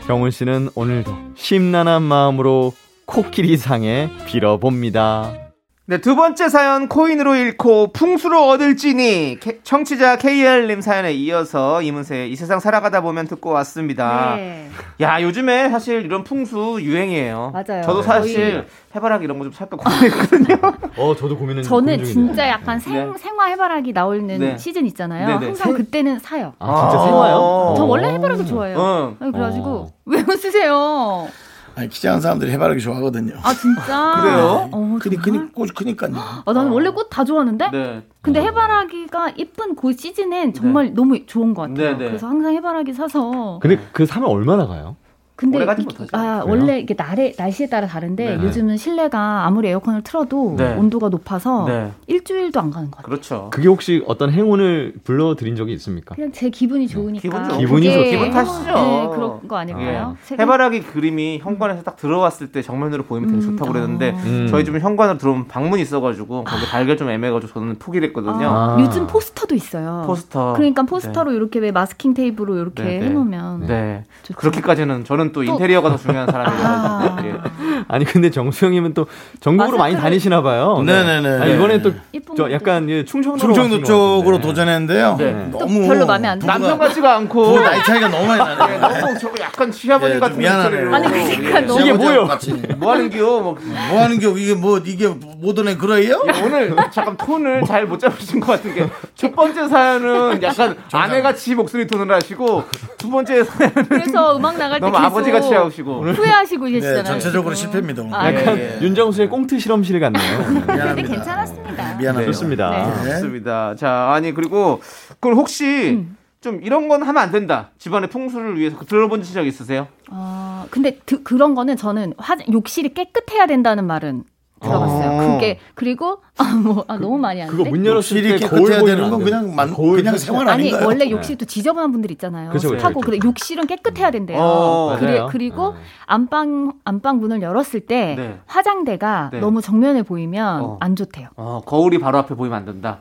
[0.08, 2.74] 경훈 씨는 오늘도 심란한 마음으로
[3.06, 5.47] 코끼리상에 빌어봅니다.
[5.90, 12.36] 네, 두 번째 사연 코인으로 잃고 풍수로 얻을지니 캐- 청취자 KR님 사연에 이어서 이문세 이
[12.36, 14.36] 세상 살아가다 보면 듣고 왔습니다.
[14.36, 14.70] 네.
[15.00, 17.54] 야 요즘에 사실 이런 풍수 유행이에요.
[17.54, 17.84] 맞아요.
[17.84, 18.66] 저도 사실 거의-
[18.96, 20.58] 해바라기 이런 거 좀 살까 고민했거든요.
[20.98, 23.18] 어, 저도 고민은 저는 진짜 약간 생, 네.
[23.18, 24.58] 생화 해바라기 나오는 네.
[24.58, 25.26] 시즌 있잖아요.
[25.28, 25.46] 네, 네.
[25.46, 26.52] 항상 그때는 사요.
[26.60, 27.36] 아, 진짜 생화요?
[27.38, 27.74] 어.
[27.78, 28.78] 저 원래 해바라기 좋아해요.
[28.78, 29.16] 어.
[29.22, 29.88] 아니, 그래가지고 어.
[30.06, 31.30] 왜 웃으세요?
[31.78, 33.36] 아니 키 작은 사람들이 해바라기 좋아하거든요.
[33.44, 34.16] 아 진짜?
[34.20, 34.68] 그래요?
[34.72, 35.22] 어, 크니 정말?
[35.22, 36.12] 크니 꽃 크니까요.
[36.16, 37.70] 아, 나는 원래 꽃 다 좋아하는데.
[37.70, 38.04] 네.
[38.22, 41.92] 근데 해바라기가 이쁜 그 시즌엔 정말 너무 좋은 것 같아요.
[41.92, 42.06] 네, 네.
[42.08, 43.60] 그래서 항상 해바라기 사서.
[43.62, 44.96] 근데 그 사면 얼마나 가요?
[45.38, 46.10] 근데 오래 가지 이게- 못하죠.
[46.18, 46.46] 아, 그래요?
[46.48, 48.44] 원래 이게 날에 날씨에 따라 다른데 네.
[48.44, 50.76] 요즘은 실내가 아무리 에어컨을 틀어도 네.
[50.76, 51.92] 온도가 높아서 네.
[52.08, 53.06] 일주일도 안 가는 것 같아요.
[53.12, 53.48] 그렇죠.
[53.54, 56.16] 그게 혹시 어떤 행운을 불러드린 적이 있습니까?
[56.16, 57.22] 그냥 제 기분이 좋으니까.
[57.22, 58.10] 기분 좋- 기분이 그게 좋죠.
[58.10, 58.66] 기분 탓이죠.
[58.66, 60.16] 네, 그런 거 아닐까요?
[60.20, 60.26] 예.
[60.26, 64.18] 세금- 해바라기 그림이 현관에서 딱 들어왔을 때 정면으로 보이면 되게 음, 좋다고 그랬는데 어.
[64.26, 64.48] 음.
[64.50, 68.48] 저희 집은 현관으로 들어오면 방문이 있어가지고 거기 달걀 좀 애매해가지고 저는 포기를 했거든요.
[68.50, 68.78] 아, 아.
[68.82, 70.04] 요즘 포스터도 있어요.
[70.08, 70.54] 포스터.
[70.54, 73.06] 그러니까 포스터로 이렇게 왜 마스킹 테이프로 이렇게 네, 네.
[73.06, 74.04] 해놓으면 네.
[74.24, 74.40] 좋죠.
[74.40, 77.18] 그렇게까지는 저는 또 인테리어가 더 중요한 사람이라서 아.
[77.26, 77.36] 예.
[77.88, 79.08] 아니 근데 정수 형님은 또
[79.40, 80.82] 전국으로 많이 마스크를- 다니시나 봐요.
[80.86, 81.30] 네네네.
[81.42, 84.48] 아니, 이번에 또 예쁜 저 것도 약간 예, 충청도 것 쪽으로 같은데.
[84.48, 85.16] 도전했는데요.
[85.18, 85.50] 네.
[85.52, 86.58] 또 너무 별로 마음에 안 들어요.
[86.58, 88.78] 남편 같지가 않고 나이 차이가 너무 많이 나네.
[88.80, 90.90] 너무 저거 약간 시아버지 예, 같은 미안하네요.
[90.90, 92.28] 목소리로 아니, 그러니까 너무- 이게 뭐예요?
[92.78, 93.40] 뭐 하는 기요?
[93.40, 93.58] 뭐,
[93.92, 96.24] 뭐 하는 게 이게 뭐 이게 모던의 그레이요?
[96.28, 101.56] 예, 오늘 잠깐 톤을 잘못 잡으신 것 같은 게 첫 번째 사연은 약간 아내 같이
[101.56, 102.64] 목소리 톤을 하시고
[103.00, 107.04] 두 번째 사연은 그래서 음악 나갈 때 너무 계속 아버지같이 하시고 후회하시고 계시잖아요.
[107.04, 107.72] 네, 전체적으로 지금.
[107.72, 108.02] 실패입니다.
[108.04, 108.16] 오늘.
[108.16, 108.82] 아, 약간 예, 예.
[108.82, 110.44] 윤정수의 꽁트 실험실 같네요.
[110.46, 111.04] 근데.
[111.04, 111.96] 괜찮았습니다.
[111.96, 112.26] 미안합니다.
[112.32, 112.70] 좋습니다.
[112.70, 113.04] 네.
[113.04, 113.10] 네.
[113.16, 113.76] 좋습니다.
[113.76, 114.82] 자, 아니 그리고
[115.20, 116.18] 그럼 혹시 음.
[116.42, 117.72] 좀 이런 건 하면 안 된다.
[117.80, 119.88] 집안의 풍수를 위해서 들어본 적 있으세요?
[120.10, 124.24] 아, 근데 드- 그런 거는 저는 화, 욕실이 깨끗해야 된다는 말은
[124.62, 125.10] 들어봤어요.
[125.10, 125.18] 아.
[125.38, 127.58] 그게 그리고 아, 뭐 아, 너무 많이 하는데.
[127.58, 129.56] 그거 문 열었을 때 거울 깨끗해야 되는 건안 그냥.
[129.56, 130.88] 만 거울 그냥 생활 아니 아닌가요?
[130.88, 132.52] 원래 욕실도 지저분한 분들 있잖아요.
[132.52, 133.12] 그쵸, 그쵸, 습하고 그쵸.
[133.12, 134.38] 그래 욕실은 깨끗해야 된대요.
[134.40, 135.28] 어, 그리, 맞아요.
[135.32, 135.80] 그리고 네.
[136.06, 138.40] 안방 안방 문을 열었을 때 네.
[138.46, 139.40] 화장대가 네.
[139.40, 140.78] 너무 정면에 보이면 어.
[140.80, 141.30] 안 좋대요.
[141.36, 143.00] 어, 거울이 바로 앞에 보이면 안 된다.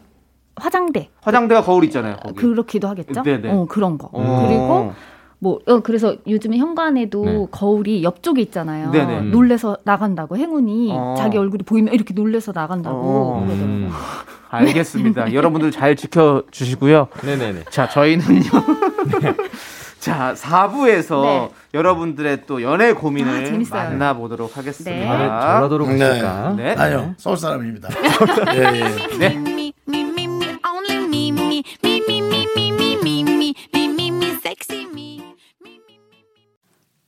[0.56, 2.16] 화장대 화장대가 거울 있잖아요.
[2.22, 2.34] 거기.
[2.36, 3.22] 그렇기도 하겠죠.
[3.22, 3.50] 네네.
[3.52, 4.08] 어 그런 거.
[4.12, 4.46] 어.
[4.48, 4.92] 그리고
[5.46, 7.46] 뭐 어, 그래서 요즘에 현관에도 네.
[7.52, 8.90] 거울이 옆쪽에 있잖아요.
[8.90, 9.18] 네네.
[9.20, 9.30] 음.
[9.30, 11.14] 놀래서 나간다고 행운이 어.
[11.16, 13.46] 자기 얼굴이 보이면 이렇게 놀래서 나간다고 어.
[13.48, 13.88] 음.
[14.50, 15.30] 알겠습니다.
[15.34, 17.06] 여러분들 잘 지켜 주시고요.
[17.22, 17.64] 네네네.
[17.70, 18.50] 자, 저희는요.
[20.00, 21.50] 자, 4부에서 네.
[21.74, 23.90] 여러분들의 또 연애 아, 고민을 재밌어요.
[23.90, 24.90] 만나보도록 하겠습니다.
[25.18, 25.26] 네.
[25.26, 25.98] 전라도로 네.
[25.98, 26.54] 가실까?
[26.56, 26.74] 네.
[26.76, 27.88] 아니요, 서울 사람입니다.
[28.54, 29.18] 예, 예.
[29.18, 29.45] 네.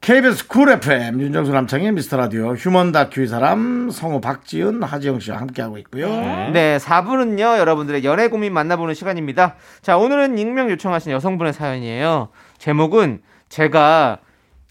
[0.00, 5.38] KBS 쿨 FM 윤정수 남창희 미스터 라디오 human 다큐 이 사람 성우 박지은 하지영 씨와
[5.38, 6.08] 함께하고 있고요.
[6.08, 9.56] 네, 4부는요, 여러분들의 연애 고민 만나보는 시간입니다.
[9.82, 12.30] 자, 오늘은 익명 요청하신 여성분의 사연이에요.
[12.56, 13.20] 제목은
[13.50, 14.20] 제가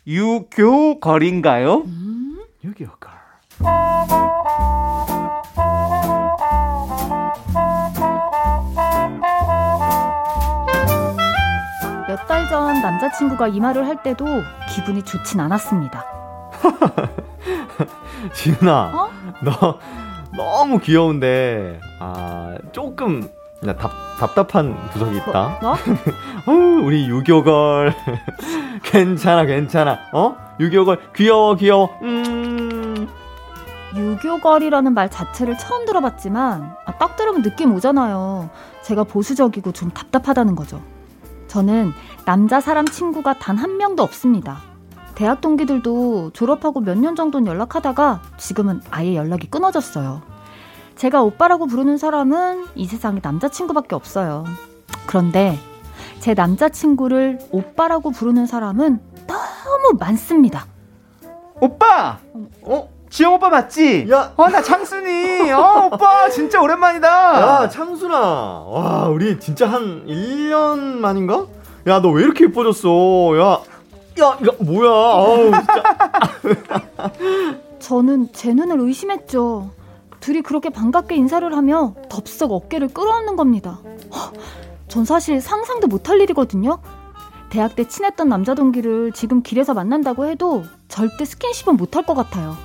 [0.08, 1.84] 유교걸인가요?
[2.64, 3.12] 유기어걸.
[12.50, 14.26] 전 남자친구가 이 말을 할 때도
[14.74, 16.04] 기분이 좋진 않았습니다.
[18.34, 19.10] 지은아, 어?
[19.44, 19.80] 너
[20.36, 23.30] 너무 귀여운데 아 조금
[23.62, 25.60] 나 답, 답답한 구석이 있다.
[25.62, 25.76] 뭐?
[26.48, 27.94] 어휴, 우리 유교걸
[28.84, 30.00] 괜찮아 괜찮아.
[30.14, 30.36] 어?
[30.60, 31.90] 유교걸 귀여워 귀여워.
[32.02, 33.08] 음.
[33.96, 38.50] 유교걸이라는 말 자체를 처음 들어봤지만 아, 딱 들으면 느낌 오잖아요.
[38.84, 40.82] 제가 보수적이고 좀 답답하다는 거죠.
[41.50, 41.92] 저는
[42.26, 44.60] 남자 사람 친구가 단 한 명도 없습니다.
[45.16, 50.22] 대학 동기들도 졸업하고 몇 년 정도는 연락하다가 지금은 아예 연락이 끊어졌어요.
[50.96, 54.46] 제가 오빠라고 부르는 사람은 이 세상에 남자친구밖에 없어요.
[55.08, 55.58] 그런데
[56.20, 60.68] 제 남자친구를 오빠라고 부르는 사람은 너무 많습니다.
[61.62, 62.20] 오빠!
[62.64, 62.90] 어?
[63.10, 64.08] 지영 오빠 맞지?
[64.12, 64.32] 야.
[64.38, 65.52] 어, 나 창순이!
[65.52, 66.30] 어, 오빠!
[66.30, 67.08] 진짜 오랜만이다!
[67.64, 68.18] 야 창순아,
[68.68, 71.48] 와 우리 진짜 한 1년 만인가?
[71.88, 72.90] 야 너 왜 이렇게 예뻐졌어?
[73.40, 73.62] 야,
[74.24, 74.90] 야 이거 뭐야?
[74.92, 75.84] 아우 진짜.
[77.80, 79.72] 저는 제 눈을 의심했죠.
[80.20, 83.80] 둘이 그렇게 반갑게 인사를 하며 덥석 어깨를 끌어안는 겁니다.
[84.14, 84.32] 허,
[84.88, 86.80] 전 사실 상상도 못할 일이거든요.
[87.50, 92.56] 대학 때 친했던 남자 동기를 지금 길에서 만난다고 해도 절대 스킨십은 못할 것 같아요.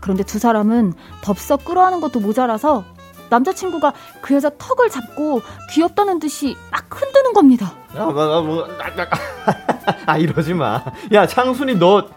[0.00, 2.84] 그런데 두 사람은 덥석 끌어안는 것도 모자라서
[3.30, 5.40] 남자친구가 그 여자 턱을 잡고
[5.70, 7.72] 귀엽다는 듯이 막 흔드는 겁니다.
[7.96, 9.08] 야, 나, 나, 뭐, 나, 나,
[10.06, 10.82] 아, 이러지 마.
[11.12, 12.08] 야, 창순이 너,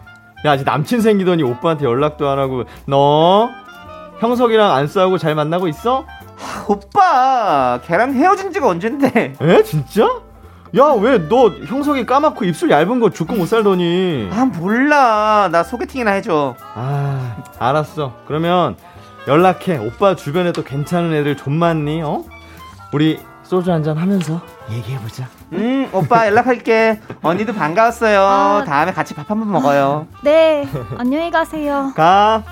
[0.44, 3.48] 야, 아직 남친 생기더니 오빠한테 연락도 안 하고, 너,
[4.18, 6.04] 형석이랑 안 싸우고 잘 만나고 있어?
[6.68, 7.80] 오빠!
[7.84, 9.34] 걔랑 헤어진 지가 언젠데?
[9.40, 9.62] 에?
[9.62, 10.20] 진짜?
[10.76, 14.28] 야, 왜 너 형석이 까맣고 입술 얇은 거 죽고 못 살더니.
[14.32, 15.48] 아, 몰라.
[15.52, 16.56] 나 소개팅이나 해줘.
[16.74, 18.14] 아, 알았어.
[18.26, 18.76] 그러면
[19.28, 19.78] 연락해.
[19.78, 22.02] 오빠 주변에 또 괜찮은 애들 좀 많니?
[22.02, 22.24] 어?
[22.92, 25.28] 우리 소주 한잔 하면서 얘기해보자.
[25.52, 27.00] 음, 오빠 연락할게.
[27.22, 28.20] 언니도 반가웠어요.
[28.20, 28.64] 아.
[28.66, 30.06] 다음에 같이 밥 한번 먹어요.
[30.22, 30.66] 네,
[30.98, 31.92] 안녕히 가세요.
[31.94, 32.42] 가.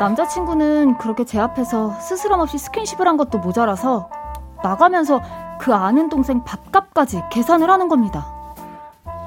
[0.00, 4.08] 남자친구는 그렇게 제 앞에서 스스럼 없이 스킨십을 한 것도 모자라서
[4.64, 5.20] 나가면서
[5.60, 8.26] 그 아는 동생 밥값까지 계산을 하는 겁니다.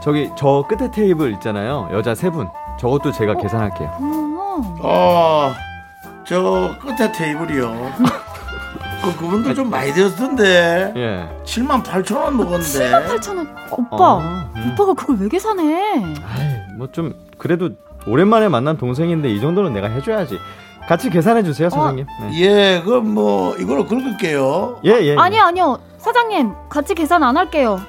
[0.01, 1.89] 저기, 저 끝에 테이블 있잖아요.
[1.91, 2.49] 여자 세 분.
[2.79, 3.89] 저것도 제가 계산할게요.
[4.01, 5.51] 어, 어,
[6.25, 7.71] 저 끝에 테이블이요.
[9.03, 10.93] 그, 그분도 좀 많이 되었던데.
[10.95, 11.43] 예.
[11.43, 12.91] 7만 8천 원 먹었는데.
[12.91, 13.47] 8,000원.
[13.71, 14.71] 오빠, 어, 음.
[14.73, 16.03] 오빠가 그걸 왜 계산해?
[16.03, 17.69] 아이, 뭐 좀 그래도
[18.07, 20.39] 오랜만에 만난 동생인데 이 정도는 내가 해줘야지.
[20.87, 22.05] 같이 계산해 주세요, 사장님.
[22.19, 22.41] 네.
[22.41, 24.81] 예, 그럼 뭐 이걸로 긁을게요.
[24.85, 25.15] 예, 예.
[25.15, 25.79] 아니 요, 아니요.
[25.97, 27.79] 사장님, 같이 계산 안 할게요.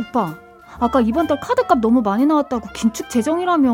[0.00, 0.34] 오빠,
[0.78, 3.70] 아까 이번 달 카드값 너무 많이 나왔다고 긴축 재정이라며.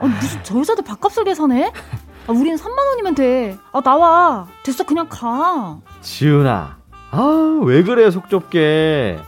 [0.00, 1.72] 아, 무슨 저 여자들 밥값을 계산해?
[2.26, 3.56] 아, 우린 3만 원이면 돼.
[3.72, 4.46] 아, 나와.
[4.64, 5.78] 됐어, 그냥 가.
[6.00, 6.76] 지은아.
[7.12, 9.18] 아, 왜 그래, 속 좁게.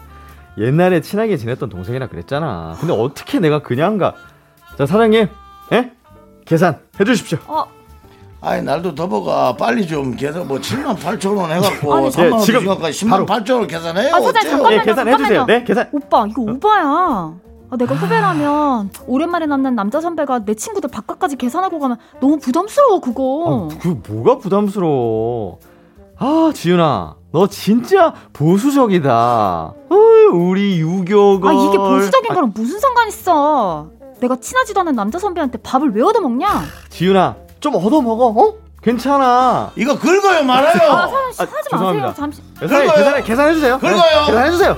[0.58, 2.76] 옛날에 친하게 지냈던 동생이라 그랬잖아.
[2.80, 4.14] 근데 어떻게 내가 그냥 가.
[4.76, 5.28] 자, 사장님.
[5.72, 5.90] 예?
[6.44, 7.38] 계산 해 주십시오.
[7.46, 7.64] 어,
[8.40, 12.44] 아니 날도 더버가 빨리 좀 계산 뭐 7만 8천 원 해갖고 아니, 3만 원 예,
[12.44, 13.26] 지금 주시니까 10만 바로.
[13.26, 14.14] 8천 원 계산해요.
[14.14, 14.50] 아, 사장님?
[14.50, 14.76] 잠깐만요.
[14.76, 15.28] 예, 계산해 주세요.
[15.28, 15.46] 잠깐만요.
[15.46, 15.88] 네, 계산.
[15.92, 17.34] 오빠, 이거 오바야.
[17.68, 23.68] 아, 내가 후배라면 오랜만에 만난 남자 선배가 내 친구들 밥값까지 계산하고 가면 너무 부담스러워, 그거.
[23.72, 25.58] 아, 그 뭐가 부담스러워.
[26.18, 27.16] 아, 지은아.
[27.32, 29.74] 너 진짜 보수적이다.
[29.90, 31.50] 어휴, 우리 유교걸.
[31.50, 33.88] 아 이게 보수적인 거랑 무슨 상관 있어?
[34.20, 36.64] 내가 친하지도 않은 남자 선배한테 밥을 왜 얻어 먹냐?
[36.90, 38.26] 지윤아, 좀 얻어 먹어.
[38.28, 38.54] 어?
[38.82, 39.72] 괜찮아.
[39.76, 40.90] 이거 긁어요 말아요.
[40.92, 42.06] 아, 사연 씨 아, 하지 죄송합니다.
[42.08, 42.14] 마세요.
[42.16, 42.42] 잠시.
[42.60, 42.96] 계산해, 긁어요.
[42.96, 43.78] 계산해, 계산해 주세요.
[43.78, 44.26] 긁어요.
[44.26, 44.76] 계산해 주세요.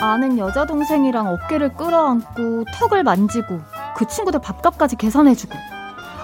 [0.00, 3.60] 아는 여자 동생이랑 어깨를 끌어안고 턱을 만지고
[3.96, 5.54] 그 친구들 밥값까지 계산해주고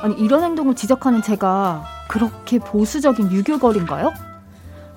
[0.02, 1.82] 아니 이런 행동을 지적하는 제가
[2.12, 4.12] 그렇게 보수적인 유교걸인가요?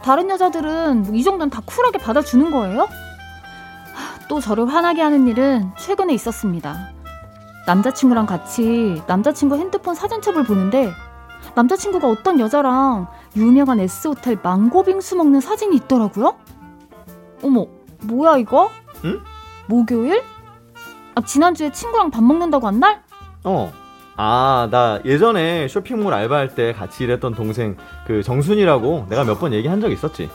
[0.04, 2.82] 다른 여자들은 뭐 이 정도는 다 쿨하게 받아주는 거예요?
[2.82, 6.90] 하, 또 저를 화나게 하는 일은 최근에 있었습니다.
[7.68, 10.92] 남자친구랑 같이 남자친구 핸드폰 사진첩을 보는데
[11.56, 13.08] 남자친구가 어떤 여자랑
[13.38, 16.36] 유명한 S호텔 망고빙수 먹는 사진이 있더라고요?
[17.44, 17.66] 어머,
[18.02, 18.70] 뭐야 이거?
[19.06, 19.22] 응?
[19.68, 20.22] 목요일?
[21.16, 23.02] 아, 지난주에 친구랑 밥 먹는다고 한 날?
[23.46, 23.72] 어.
[24.18, 27.76] 아, 나 예전에 쇼핑몰 알바할 때 같이 일했던 동생
[28.08, 30.30] 그 정순이라고 내가 몇 번 얘기한 적 있었지.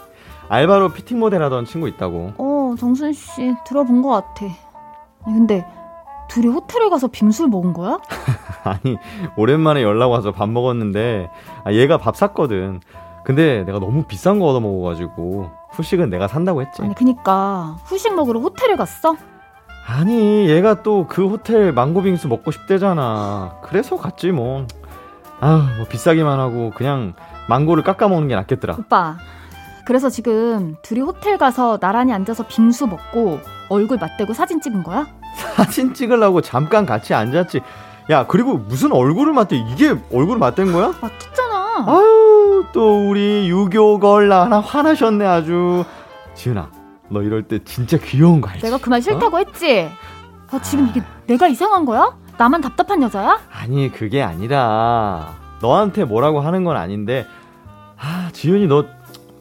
[0.49, 2.33] 알바로 피팅 모델 하던 친구 있다고.
[2.37, 4.47] 어, 정순 씨 들어본 것 같아.
[5.24, 5.64] 근데
[6.28, 7.99] 둘이 호텔에 가서 빙수를 먹은 거야?
[8.64, 8.97] 아니,
[9.37, 11.31] 오랜만에 연락 와서 밥 먹었는데
[11.64, 12.81] 아, 얘가 밥 샀거든.
[13.24, 16.83] 근데 내가 너무 비싼 거 얻어 먹어가지고 후식은 내가 산다고 했지.
[16.83, 19.14] 아니, 그니까 후식 먹으러 호텔에 갔어?
[19.87, 23.57] 아니, 얘가 또 그 호텔 망고빙수 먹고 싶대잖아.
[23.62, 24.66] 그래서 갔지 뭐.
[25.41, 27.14] 아, 뭐 비싸기만 하고 그냥
[27.49, 28.76] 망고를 깎아 먹는 게 낫겠더라.
[28.78, 29.16] 오빠.
[29.87, 35.07] 그래서 지금 둘이 호텔 가서 나란히 앉아서 빙수 먹고 얼굴 맞대고 사진 찍은 거야?
[35.57, 37.61] 사진 찍으려고 잠깐 같이 앉았지.
[38.11, 39.57] 야, 그리고 무슨 얼굴을 맞대?
[39.57, 40.93] 이게 얼굴을 맞댄 거야?
[41.01, 41.85] 맞췄잖아.
[41.87, 45.85] 아유, 또 우리 유교걸 하나 화나셨네 아주.
[46.35, 46.68] 지은아,
[47.11, 48.62] 너 이럴 때 진짜 귀여운 거 알지?
[48.64, 49.88] 내가 그 말 싫다고 했지?
[50.50, 52.16] 아, 지금 이게 내가 이상한 거야?
[52.38, 53.38] 나만 답답한 여자야?
[53.52, 57.26] 아니, 그게 아니라 너한테 뭐라고 하는 건 아닌데
[57.98, 58.84] 아, 지윤이 너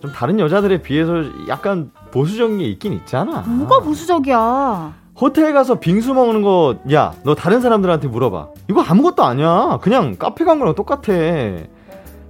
[0.01, 1.11] 좀 다른 여자들에 비해서
[1.49, 3.41] 약간 보수적인 게 있긴 있잖아.
[3.41, 4.93] 뭐가 보수적이야?
[5.19, 8.47] 호텔 가서 빙수 먹는 거, 야, 너 다른 사람들한테 물어봐.
[8.69, 9.77] 이거 아무것도 아니야.
[9.81, 11.11] 그냥 카페 간 거랑 똑같아.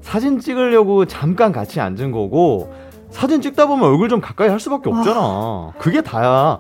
[0.02, 2.74] 사진 찍으려고 잠깐 같이 앉은 거고,
[3.12, 5.72] 사진 찍다 보면 얼굴 좀 가까이 할 수밖에 없잖아.
[5.80, 6.60] 그게 다야.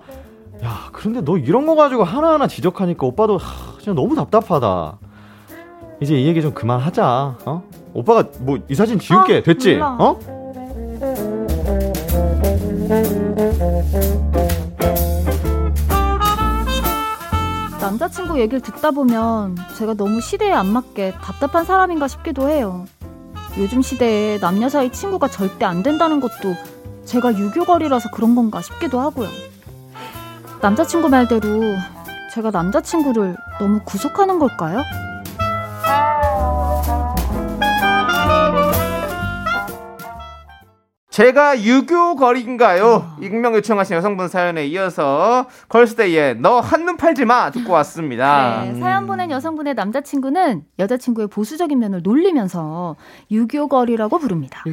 [0.64, 4.98] 야, 그런데 너 이런 거 가지고 하나하나 지적하니까 오빠도 하, 진짜 너무 답답하다.
[6.02, 7.38] 이제 이 얘기 좀 그만하자.
[7.46, 7.64] 어?
[7.94, 9.38] 오빠가 뭐 이 사진 지울게.
[9.38, 9.74] 아, 됐지?
[9.76, 9.96] 몰라.
[10.00, 10.20] 어?
[17.82, 22.86] 남자친구 얘기를 듣다 보면 제가 너무 시대에 안 맞게 답답한 사람인가 싶기도 해요.
[23.60, 26.56] 요즘 시대에 남녀 사이 친구가 절대 안 된다는 것도
[27.04, 29.28] 제가 유교걸이라서 그런 건가 싶기도 하고요.
[30.62, 31.76] 남자친구 말대로
[32.34, 34.82] 제가 남자친구를 너무 구속하는 걸까요?
[41.20, 43.18] 제가 유교걸인가요?
[43.20, 48.62] 익명 요청하신 여성분 사연에 이어서 걸스데이의 너 한눈 팔지 마 듣고 왔습니다.
[48.64, 52.96] 네, 사연 보낸 여성분의 남자친구는 여자친구의 보수적인 면을 놀리면서
[53.32, 54.64] 유교걸이라고 부릅니다.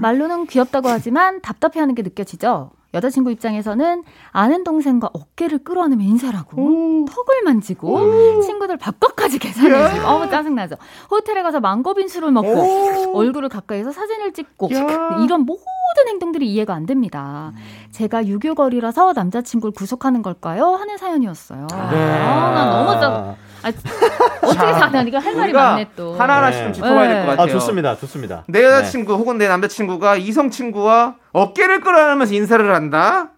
[0.00, 2.72] 말로는 귀엽다고 하지만 답답해하는 게 느껴지죠.
[2.94, 10.76] 여자친구 입장에서는 아는 동생과 어깨를 끌어안으며 인사를 하고 턱을 만지고 친구들 밥값까지 계산해주고 어머 짜증나죠.
[11.10, 14.70] 호텔에 가서 망고빙수를 먹고 얼굴을 가까이서 사진을 찍고
[15.24, 17.52] 이런 모든 행동들이 이해가 안 됩니다.
[17.90, 20.74] 제가 유교걸이라서 남자친구를 구속하는 걸까요?
[20.74, 21.66] 하는 사연이었어요.
[21.72, 21.90] 아,
[22.54, 23.36] 나 너무 짜.
[23.62, 23.68] 아,
[24.42, 25.02] 어떻게 사냐?
[25.02, 26.14] 이거 할 말이 많네 또.
[26.14, 26.64] 하나하나씩 네.
[26.66, 27.26] 좀 짚어봐야 될것 네.
[27.30, 27.46] 같아요.
[27.46, 27.96] 아, 좋습니다.
[27.96, 28.44] 좋습니다.
[28.46, 33.30] 내 여자친구 혹은 내 남자친구가 이성 친구와 어깨를 끌어안으면서 인사를 한다?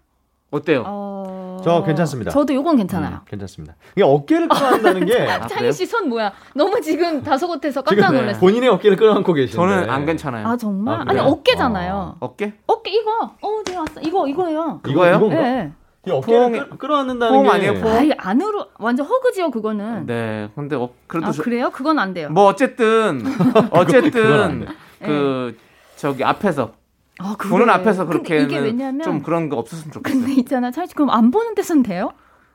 [0.51, 0.85] 어때요?
[0.87, 1.61] 어...
[1.65, 2.31] 저 괜찮습니다.
[2.31, 3.15] 저도 요건 괜찮아요.
[3.17, 3.75] 음, 괜찮습니다.
[3.97, 6.31] 이게 어깨를 끌어안다는 게 창희 씨 손 뭐야?
[6.55, 8.39] 너무 지금 다소곳해서 깜짝 지금 놀랐어.
[8.39, 10.47] 본인의 어깨를 끌어안고 계시는데 저는 안 괜찮아요.
[10.47, 10.95] 아 정말?
[10.95, 11.23] 아, 아니 그래요?
[11.25, 12.17] 어깨잖아요.
[12.21, 12.53] 어 깨?
[12.67, 13.11] 어깨 이거.
[13.41, 14.01] 어, 네 왔어.
[14.03, 14.81] 이거 이거예요.
[14.87, 15.15] 이거예요?
[15.15, 15.17] 예.
[15.17, 15.35] 이건가?
[15.43, 15.73] 네.
[16.07, 17.97] 이 어깨를 포옹이- 끌- 끌어안는다는 포옹 게 아니에요, 포옹?
[17.97, 20.07] 아이 안으로 완전 허그지요 그거는.
[20.07, 20.49] 네.
[20.55, 21.71] 근데 어, 그래도 아 저- 그래요?
[21.71, 22.29] 그건 안 돼요.
[22.31, 23.25] 뭐 어쨌든
[23.73, 24.67] 어쨌든 돼.
[25.07, 25.57] 그
[25.97, 26.73] 저기 앞에서
[27.19, 27.51] 아, 그래.
[27.51, 30.21] 보는 앞에서 근데 왜냐면 좀 그런 거 없었으면 좋겠어요.
[30.23, 30.71] 근데 있잖아.
[30.71, 32.11] 씨 그럼 안 보는 데선 돼요?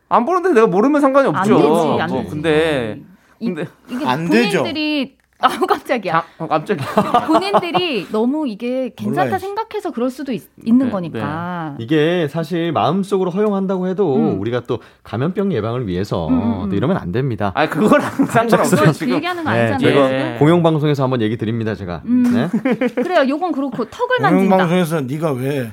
[0.10, 1.58] 안 보는데 내가 모르면 상관이 안 없죠.
[1.58, 2.02] 되지.
[2.02, 2.30] 안뭐 되지.
[2.30, 3.02] 근데
[3.40, 4.60] 이, 근데 이게 안 되죠.
[4.60, 6.12] 본인들이 아 깜짝이야.
[6.14, 6.86] 자, 어, 깜짝이야.
[7.28, 9.46] 본인들이 너무 이게 괜찮다 몰라야지.
[9.46, 11.76] 생각해서 그럴 수도 있, 는 네, 거니까.
[11.80, 14.40] 이게 사실 마음속으로 허용한다고 해도 음.
[14.40, 16.70] 우리가 또 감염병 예방을 위해서 음, 음, 음.
[16.70, 17.52] 또 이러면 안 됩니다.
[17.56, 19.16] 아, 그거랑 상관없어요, 그걸 그 지금.
[19.16, 19.80] 얘기하는 거 네, 아니잖아요.
[19.80, 20.36] 제가 예.
[20.40, 22.02] 공영 방송에서 한번 얘기 드립니다, 제가.
[22.06, 22.24] 음.
[22.34, 22.48] 네?
[23.02, 23.26] 그래요.
[23.28, 24.56] 요건 그렇고 턱을 만진다.
[24.56, 25.72] 공영 방송에서 네가 왜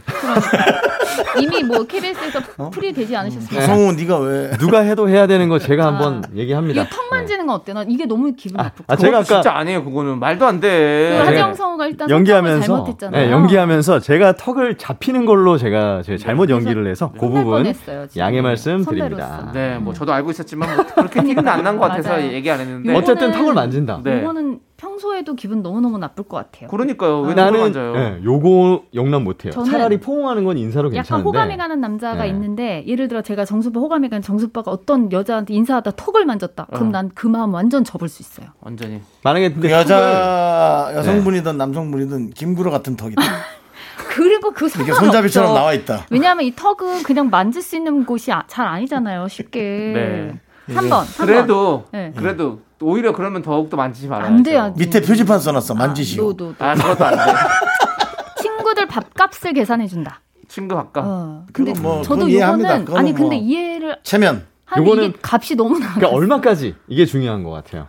[1.41, 2.41] 이미 뭐 KBS에서
[2.71, 3.61] 풀이 되지 않으셨어요?
[3.62, 5.87] 성우 네가 왜 누가 해도 해야 되는 거 제가 아.
[5.89, 6.87] 한번 얘기합니다.
[6.89, 7.73] 턱 만지는 건 어때?
[7.73, 8.85] 난 이게 너무 기분 나쁘고.
[8.87, 10.19] 아, 제가 아까 진짜 아니에요, 그거는.
[10.19, 11.19] 말도 안그 돼.
[11.19, 13.25] 하지영 성우가 일단 연기하면서 잘못했잖아요.
[13.27, 17.73] 네, 연기하면서 제가 턱을 잡히는 걸로 제가 제가 잘못 연기를 해서 그 부분.
[18.17, 18.85] 양해 말씀.
[18.85, 19.51] 드립니다.
[19.53, 22.23] 네, 뭐 저도 알고 있었지만 뭐 그렇게 티는 안 난 것 같아서.
[22.33, 22.95] 얘기 안 했는데.
[22.95, 24.01] 어쨌든 턱을 만진다.
[24.05, 24.19] 네.
[24.21, 26.68] 이거는 평소에도 기분 너무너무 나쁠 것 같아요.
[26.70, 27.22] 그러니까요.
[27.22, 27.74] 왜 나는?
[27.74, 29.53] 예, 요거 용납 못해요.
[29.64, 31.26] 차라리 포옹하는 건 인사로 약간 괜찮은데.
[31.26, 32.29] 호감이 가는 남자가 네.
[32.29, 36.66] 있는데 예를 들어 제가 정수빠 호감이 가는 정수빠가 어떤 여자한테 인사하다 턱을 만졌다.
[36.66, 36.91] 그럼 어.
[36.93, 38.51] 난그 마음 완전 접을 수 있어요.
[38.61, 39.01] 완전히.
[39.24, 43.20] 만약에 그 근데 여자 여성분이든 남성분이든 김구라 같은 턱이다.
[44.11, 45.05] 그리고 그 상관없죠.
[45.05, 46.07] 손잡이처럼 나와 있다.
[46.11, 49.26] 왜냐하면 이 턱은 그냥 만질 수 있는 곳이 아- 잘 아니잖아요.
[49.26, 49.61] 쉽게.
[49.61, 50.41] 네.
[50.72, 51.05] 3번.
[51.20, 52.12] 그래도 네.
[52.16, 54.26] 그래도 오히려 그러면 더욱더 만지지 말아요.
[54.26, 54.74] 안 돼요.
[54.76, 56.22] 밑에 표지판 써놨어 만지시오.
[56.24, 56.55] 노도.
[56.59, 57.22] 아, 그것도 안 돼.
[58.43, 60.20] 친구들 밥값을 계산해 준다.
[60.49, 61.03] 친구 가까.
[61.05, 61.47] 어.
[61.53, 62.66] 근데 뭐, 저도 그거는
[62.97, 63.45] 아니 근데 뭐.
[63.45, 64.47] 이해를 체면.
[64.76, 65.95] 요거는 이게 값이 너무 나가.
[65.95, 67.89] 그러니까 얼마까지 이게 중요한 것 같아요.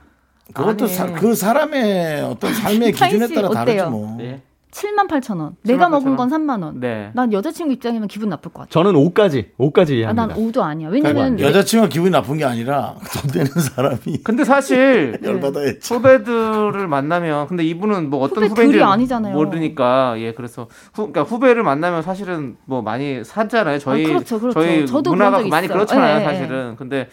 [0.53, 0.87] 그것도.
[0.87, 3.89] 사- 그 사람의 어떤 삶의 기준에 씨 따라 다르지 어때요?
[3.91, 4.15] 뭐.
[4.17, 4.41] 네.
[4.71, 5.55] 7만 8천 원.
[5.63, 6.79] 내가 먹은 건 3만 원.
[6.79, 7.09] 네.
[7.15, 8.69] 난 여자친구 입장이면 기분 나쁠 것 같아.
[8.69, 10.27] 저는 5까지 5까지 아, 이해합니다.
[10.27, 10.89] 난 5도 아니야.
[10.89, 15.79] 왜냐면 여자친구가 기분이 나쁜 게 아니라 돈 되는 사람이 근데 사실 열받아야지.
[15.93, 19.33] 후배들을 만나면 근데 이분은 뭐 어떤 후배들이 후배인지 아니잖아요.
[19.33, 20.63] 모르니까 예 그래서
[20.93, 24.59] 후 그러니까 후배를 만나면 사실은 뭐 많이 사잖아요 저희 아, 그렇죠, 그렇죠.
[24.59, 25.77] 저희 저도 문화가 많이 있어요.
[25.79, 26.23] 그렇잖아요 예, 예.
[26.25, 27.09] 사실은 근데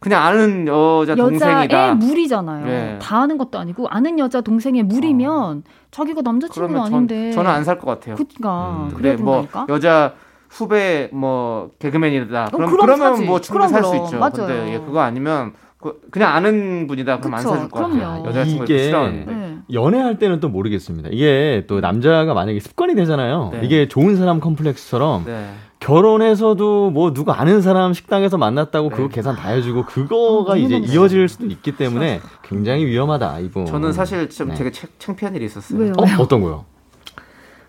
[0.00, 2.64] 그냥 아는 여자 동생이다 물이잖아요.
[2.66, 2.98] 네.
[3.02, 7.30] 다 아는 것도 아니고 아는 여자 동생의 물이면 자기가 남자친구는 전, 아닌데.
[7.32, 9.46] 저는 안 살 것 같아요 그니까 근데 그래야 뭐.
[9.68, 10.14] 여자
[10.48, 13.24] 후배 뭐 개그맨이다 그럼 어, 그럼 그러면 사지.
[13.26, 14.30] 뭐 충분히 살수 그럼, 있죠 그럼.
[14.32, 14.68] 근데 맞아요.
[14.72, 18.26] 예, 그거 아니면 그, 그냥 아는 분이다 그럼 안 그쵸, 사줄 것 같아요 그럼요.
[18.28, 19.56] 여자친구 이게 싫어하는데 네.
[19.72, 21.10] 연애할 때는 또 모르겠습니다.
[21.12, 23.50] 이게 또 남자가 만약에 습관이 되잖아요.
[23.52, 23.60] 네.
[23.64, 25.50] 이게 좋은 사람 컴플렉스처럼 네.
[25.80, 29.08] 결혼해서도 뭐 누구 아는 사람 식당에서 만났다고 그거 네.
[29.08, 33.64] 계산 다 해주고 그거가 이제 너무너무 이어질 수도 있기 때문에 굉장히 위험하다 이분.
[33.66, 34.54] 저는 사실 좀 네.
[34.54, 35.92] 되게 창- 창피한 일이 있었어요 왜요?
[35.98, 36.66] 어 어떤 거요?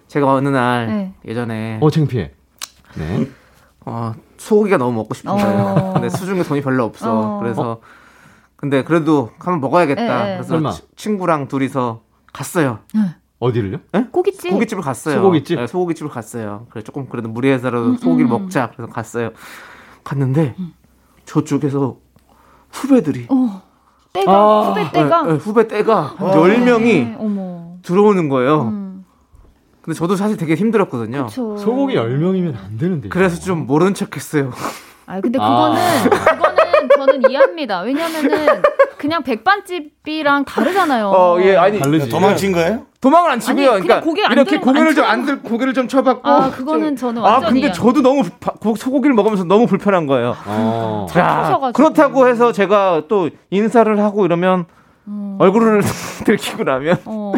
[0.08, 1.14] 제가 어느 날 네.
[1.26, 2.32] 예전에 어 창피해.
[2.98, 3.28] 네.
[3.86, 5.76] 어, 소고기가 너무 먹고 싶은 거예요.
[5.80, 5.94] 어.
[5.96, 7.38] 근데 수중에 돈이 별로 없어.
[7.38, 7.40] 어.
[7.40, 7.80] 그래서
[8.58, 10.28] 근데 그래도 한번 먹어야겠다.
[10.28, 10.38] 예, 예.
[10.46, 10.70] 그래서.
[10.72, 12.02] 치- 친구랑 둘이서
[12.34, 12.80] 갔어요.
[13.42, 13.80] 어디를요?
[14.12, 14.52] 고깃집.
[14.52, 15.16] 고깃집을 갔어요.
[15.16, 15.60] 소고기집?
[15.60, 16.68] 네, 소고기집을 갔어요.
[16.70, 18.30] 그래 조금 그래도 무리해서라도 소고기를 음.
[18.30, 18.72] 먹자.
[18.76, 19.32] 그래서 갔어요.
[20.04, 20.56] 갔는데
[21.26, 21.98] 저쪽에서
[22.70, 23.64] 후배들이 어.
[24.14, 24.70] 때가 아.
[24.70, 25.24] 후배 때가.
[25.24, 27.78] 네, 네, 후배 때가 한 네, 10명이 어머.
[27.82, 28.62] 들어오는 거예요.
[28.62, 29.06] 음.
[29.82, 31.26] 근데 저도 사실 되게 힘들었거든요.
[31.26, 31.58] 그쵸.
[31.58, 33.10] 소고기 10명이면 안 되는데.
[33.10, 34.52] 그래서 좀 모른 척 했어요.
[35.08, 35.50] 아 근데 아.
[35.50, 36.62] 그거는 그거는
[36.96, 37.82] 저는 이해합니다.
[37.82, 38.62] 왜냐면은
[39.02, 41.08] 그냥 백반집이랑 다르잖아요.
[41.08, 42.08] 어, 예, 아니 다르지.
[42.08, 42.86] 도망친 거예요?
[43.02, 43.72] 도망을 안 치고요.
[43.72, 46.30] 아니, 그러니까 고개 안 이렇게 들어- 고개를 안좀안 들, 고개를 좀 쳐봤고.
[46.30, 47.74] 아, 그거는 저는 아, 완전히 근데.
[47.74, 50.36] 저도 너무 바- 고- 소고기를 먹으면서 너무 불편한 거예요.
[50.46, 51.08] 어.
[51.10, 51.60] 자.
[51.74, 54.66] 그렇다고 해서 제가 또 인사를 하고 이러면
[55.08, 55.36] 음.
[55.40, 55.82] 얼굴을
[56.26, 57.34] 들키고 나면 어.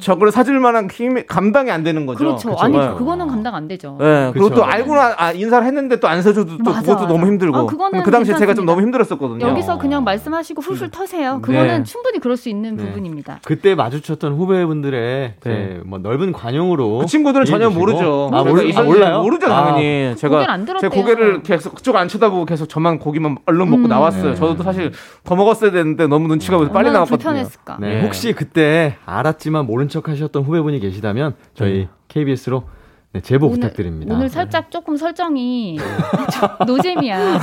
[0.00, 2.18] 저걸 사줄 만한 힘이 감당이 안 되는 거죠.
[2.20, 2.50] 그렇죠.
[2.50, 2.60] 그쵸?
[2.62, 2.88] 아니 네.
[2.96, 3.96] 그거는 감당 안 되죠.
[4.00, 4.48] 네, 그리고.
[4.48, 7.06] 또 알고 나 아, 인사를 했는데 또 안 사줘도 또 맞아, 그것도 맞아.
[7.08, 7.56] 너무 힘들고.
[7.58, 8.72] 아, 그거는 그 당시에 제가 좀 괜찮습니다.
[8.72, 9.46] 너무 힘들었었거든요.
[9.46, 11.34] 여기서 그냥 말씀하시고 훌훌 터세요.
[11.36, 11.40] 네.
[11.42, 12.84] 그거는 충분히 그럴 수 있는 네.
[12.86, 13.40] 부분입니다.
[13.44, 15.80] 그때 마주쳤던 후배분들의 네.
[15.84, 17.78] 뭐 넓은 관용으로 그 친구들은 전혀 주시고.
[17.78, 18.30] 모르죠.
[18.32, 19.22] 아, 제가 몰, 아 몰라요?
[19.22, 20.16] 모르죠, 아, 당연히.
[20.16, 20.90] 제가 고개를 안 들었대요.
[20.90, 23.88] 제 고개를 계속 그쪽 안 쳐다보고 계속 저만 고기만 얼른 먹고 음.
[23.88, 24.30] 나왔어요.
[24.30, 24.34] 네.
[24.34, 24.92] 저도 사실
[25.24, 27.18] 더 먹었어야 되는데 너무 눈치가 보여서 빨리 얼마나 나왔거든요.
[27.18, 27.76] 불편했을까.
[27.80, 28.02] 네, 예.
[28.02, 32.64] 혹시 그때 알았지만 모른 척 하셨던 후배분이 계시다면 저희 KBS로
[33.12, 34.14] 네, 제보 오늘, 부탁드립니다.
[34.14, 35.78] 오늘 살짝 조금 설정이
[36.66, 37.38] 노잼이야.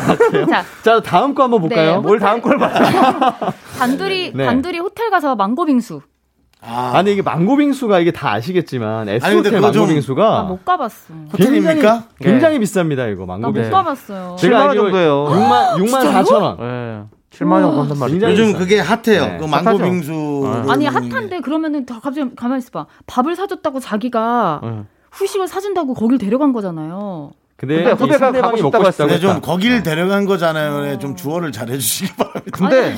[0.50, 1.96] 자, 자, 다음 거 한번 볼까요?
[1.96, 2.00] 네.
[2.00, 2.72] 뭘 다음 걸 봐.
[3.78, 4.46] 단둘이 네.
[4.46, 6.02] 단둘이 호텔 가서 망고 빙수.
[6.60, 11.14] 아, 아니 이게 망고빙수가 이게 다 아시겠지만 S 아니, 호텔 망고빙수가 못 가봤어.
[11.32, 12.04] 호텔입니까?
[12.20, 12.30] 네.
[12.32, 13.70] 굉장히 비쌉니다 이거 나못 망고빙수.
[13.70, 14.36] 가봤어요.
[14.40, 15.26] 칠- 7만 원 정도예요.
[15.26, 17.10] 6만 6만 4천 원.
[17.32, 17.38] 네.
[17.40, 17.80] 7만 원.
[17.80, 18.30] 한단 말이죠.
[18.32, 18.58] 요즘 비싸.
[18.60, 19.26] 그게 핫해요.
[19.26, 19.38] 네.
[19.40, 20.14] 그 망고 빙수.
[20.46, 20.72] 어.
[20.72, 22.88] 아니 핫한데 그러면은 더 갑자기 가만히 있어 봐.
[23.06, 24.84] 밥을 사줬다고 자기가 네.
[25.12, 27.32] 후식을 사준다고 거길 데려간 거잖아요.
[27.60, 28.92] 근데, 근데 이 후배가 가고 싶다고.
[28.92, 29.42] 싶다고 근데 좀.
[29.42, 30.82] 거길 데려간 거잖아요.
[30.82, 32.44] 네, 좀 주어를 잘 해주시기 바랍니다.
[32.52, 32.92] 근데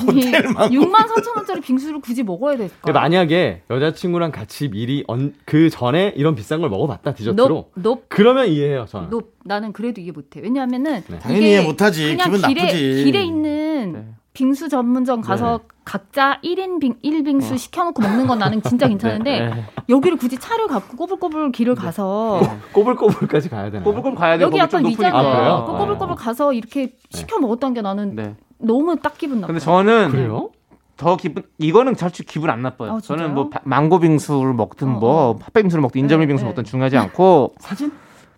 [0.52, 2.74] 망고 6만 4천 원짜리 빙수를 굳이 먹어야 될까?
[2.82, 8.48] 근데 만약에 여자친구랑 같이 미리 언, 그 전에 이런 비싼 걸 먹어봤다 디저트로 높, 그러면
[8.48, 9.08] 이해해요 저는.
[9.08, 9.32] 높.
[9.46, 10.40] 나는 그래도 이해 못해.
[10.42, 11.18] 왜냐하면은 네.
[11.20, 12.14] 당연히 이해 못하지.
[12.22, 13.04] 기분 길에, 나쁘지.
[13.04, 14.04] 길에 있는 네.
[14.32, 19.64] 빙수 전문점 가서 각자 1인 1빙수 시켜놓고 먹는 건 나는 진짜 괜찮은데 네.
[19.88, 22.40] 여기를 굳이 차를 갖고 꼬불꼬불 길을 가서
[22.72, 23.82] 꼬불꼬불까지 가야 되나?
[23.84, 24.44] 꼬불꼬불 가야 돼.
[24.44, 25.18] 여기 약간 높으니까.
[25.18, 25.64] 아.
[25.64, 28.36] 꼬불꼬불 가서 이렇게 시켜 먹었던 게 나는 네.
[28.58, 29.48] 너무 딱 기분 나빠.
[29.48, 30.50] 근데 저는 그래요?
[30.96, 32.92] 더 기분 이거는 사실 기분 안 나빠요.
[32.96, 33.00] 아?
[33.00, 36.48] 저는 뭐 바- 망고 빙수를 먹든 어, 뭐 팥빙수를 먹든 인절미 네, 빙수 네.
[36.50, 37.90] 먹든 중요하지 않고 사진?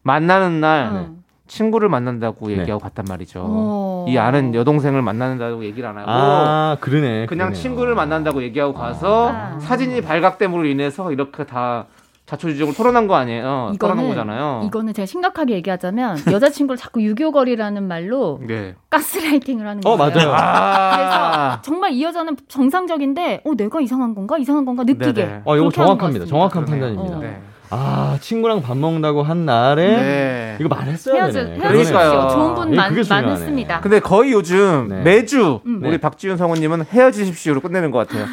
[0.02, 1.22] 만나는 날 응.
[1.48, 2.58] 친구를 만난다고 네.
[2.60, 3.42] 얘기하고 갔단 말이죠.
[3.44, 3.91] 어.
[4.08, 7.26] 이 아는 여동생을 만난다고 얘기를 안 하고 아, 그러네.
[7.26, 7.54] 그냥 그러네요.
[7.54, 9.58] 친구를 만난다고 얘기하고 가서 아.
[9.60, 11.86] 사진이 발각됨으로 인해서 이렇게 다
[12.26, 13.72] 자초지종을 토론한 거 아니에요?
[13.78, 14.62] 토론한 거잖아요.
[14.64, 18.74] 이거는 제가 심각하게 얘기하자면 여자친구를 자꾸 유교거리라는 말로 네.
[18.90, 20.12] 가스라이팅을 하는 어, 거예요.
[20.14, 20.32] 맞아요.
[20.34, 20.96] 아.
[20.96, 25.42] 그래서 정말 이 여자는 정상적인데 어 내가 이상한 건가 이상한 건가 느끼게.
[25.44, 26.24] 어, 이거 것 정확합니다.
[26.26, 26.64] 정확한.
[26.64, 27.16] 판단입니다.
[27.16, 27.20] 어.
[27.20, 27.42] 네.
[27.74, 30.56] 아, 친구랑 밥 먹는다고 한 날에 네.
[30.60, 31.58] 이거 말했어야 헤어져 되네.
[31.58, 31.92] 헤어지십시오.
[31.98, 32.28] 그러니까요.
[32.30, 32.94] 좋은 분 예, 많.
[33.08, 33.80] 많으십니다.
[33.80, 35.00] 근데 거의 요즘 네.
[35.00, 35.80] 매주 음.
[35.82, 35.96] 우리 네.
[35.98, 38.26] 박지윤 성우님은 헤어지십시오로 끝내는 것 같아요.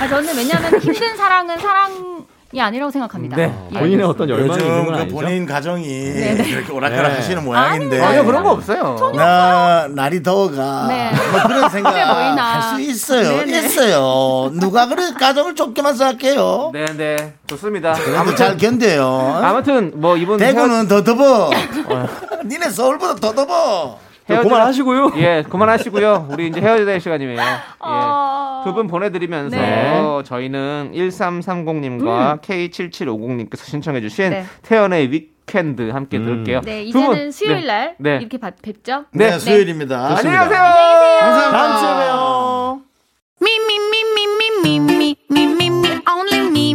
[0.00, 3.36] 아, 저는 왜냐하면 힘든 사랑은 사랑 이 아니라고 생각합니다.
[3.36, 3.52] 네.
[3.74, 3.78] 예.
[3.80, 5.16] 본인의 어떤 열망이 있는 요즘 건그 아니죠?
[5.16, 7.16] 본인 가정이 이렇게 오락가락 네.
[7.16, 9.12] 하시는 모양인데 아니요 그런 거 없어요.
[9.16, 11.10] 나 날이 더워가 네.
[11.32, 11.94] 뭐 그런 생각.
[11.94, 13.58] 할 수 있어요 네네.
[13.58, 17.92] 있어요 누가 그래 가정을 좁게만 생각해요 네네 좋습니다.
[17.94, 21.50] 그래도 잘 견뎌요 아무튼 뭐 이분 대구는 더 더워
[22.46, 25.12] 니네 서울보다 더 더워 자, 그만하시고요.
[25.16, 26.28] 예 그만하시고요.
[26.30, 27.32] 우리 이제 헤어져야 될 시간이에요.
[27.32, 27.44] 예.
[27.80, 28.33] 어...
[28.64, 30.22] 두분 보내드리면서 네.
[30.24, 34.44] 저희는 1330님과 K7750님께서 신청해주신 네.
[34.62, 36.24] 태연의 위켄드 함께 음.
[36.24, 36.60] 들을게요.
[36.62, 38.16] 네, 이제는 수요일 날 네.
[38.20, 39.04] 이렇게 봐- 뵙죠.
[39.12, 39.38] 네, 네.
[39.38, 40.58] 수요일입니다 안녕히 가세요.
[41.20, 42.80] 감사합니다 다음 주에 봬요.
[43.42, 44.24] Me, me, me, me,
[44.64, 46.74] me, me, me, me, me, me, only me,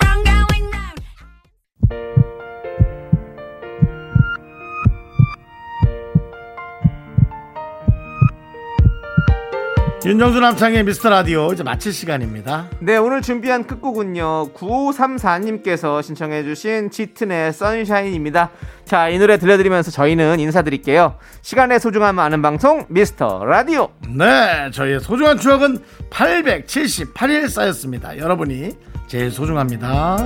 [10.03, 12.69] 윤정수 남창의 미스터 라디오 이제 마칠 시간입니다.
[12.79, 18.49] 네 오늘 준비한 끝곡은요 9534님께서 신청해주신 짙은의 선샤인입니다.
[18.85, 21.17] 자 이 노래 들려드리면서 저희는 인사드릴게요.
[21.43, 23.89] 시간의 소중함 아는 방송 미스터 라디오.
[24.09, 25.77] 네 저희의 소중한 추억은
[26.09, 28.17] 878일 쌓였습니다.
[28.17, 28.71] 여러분이
[29.07, 30.17] 제일 소중합니다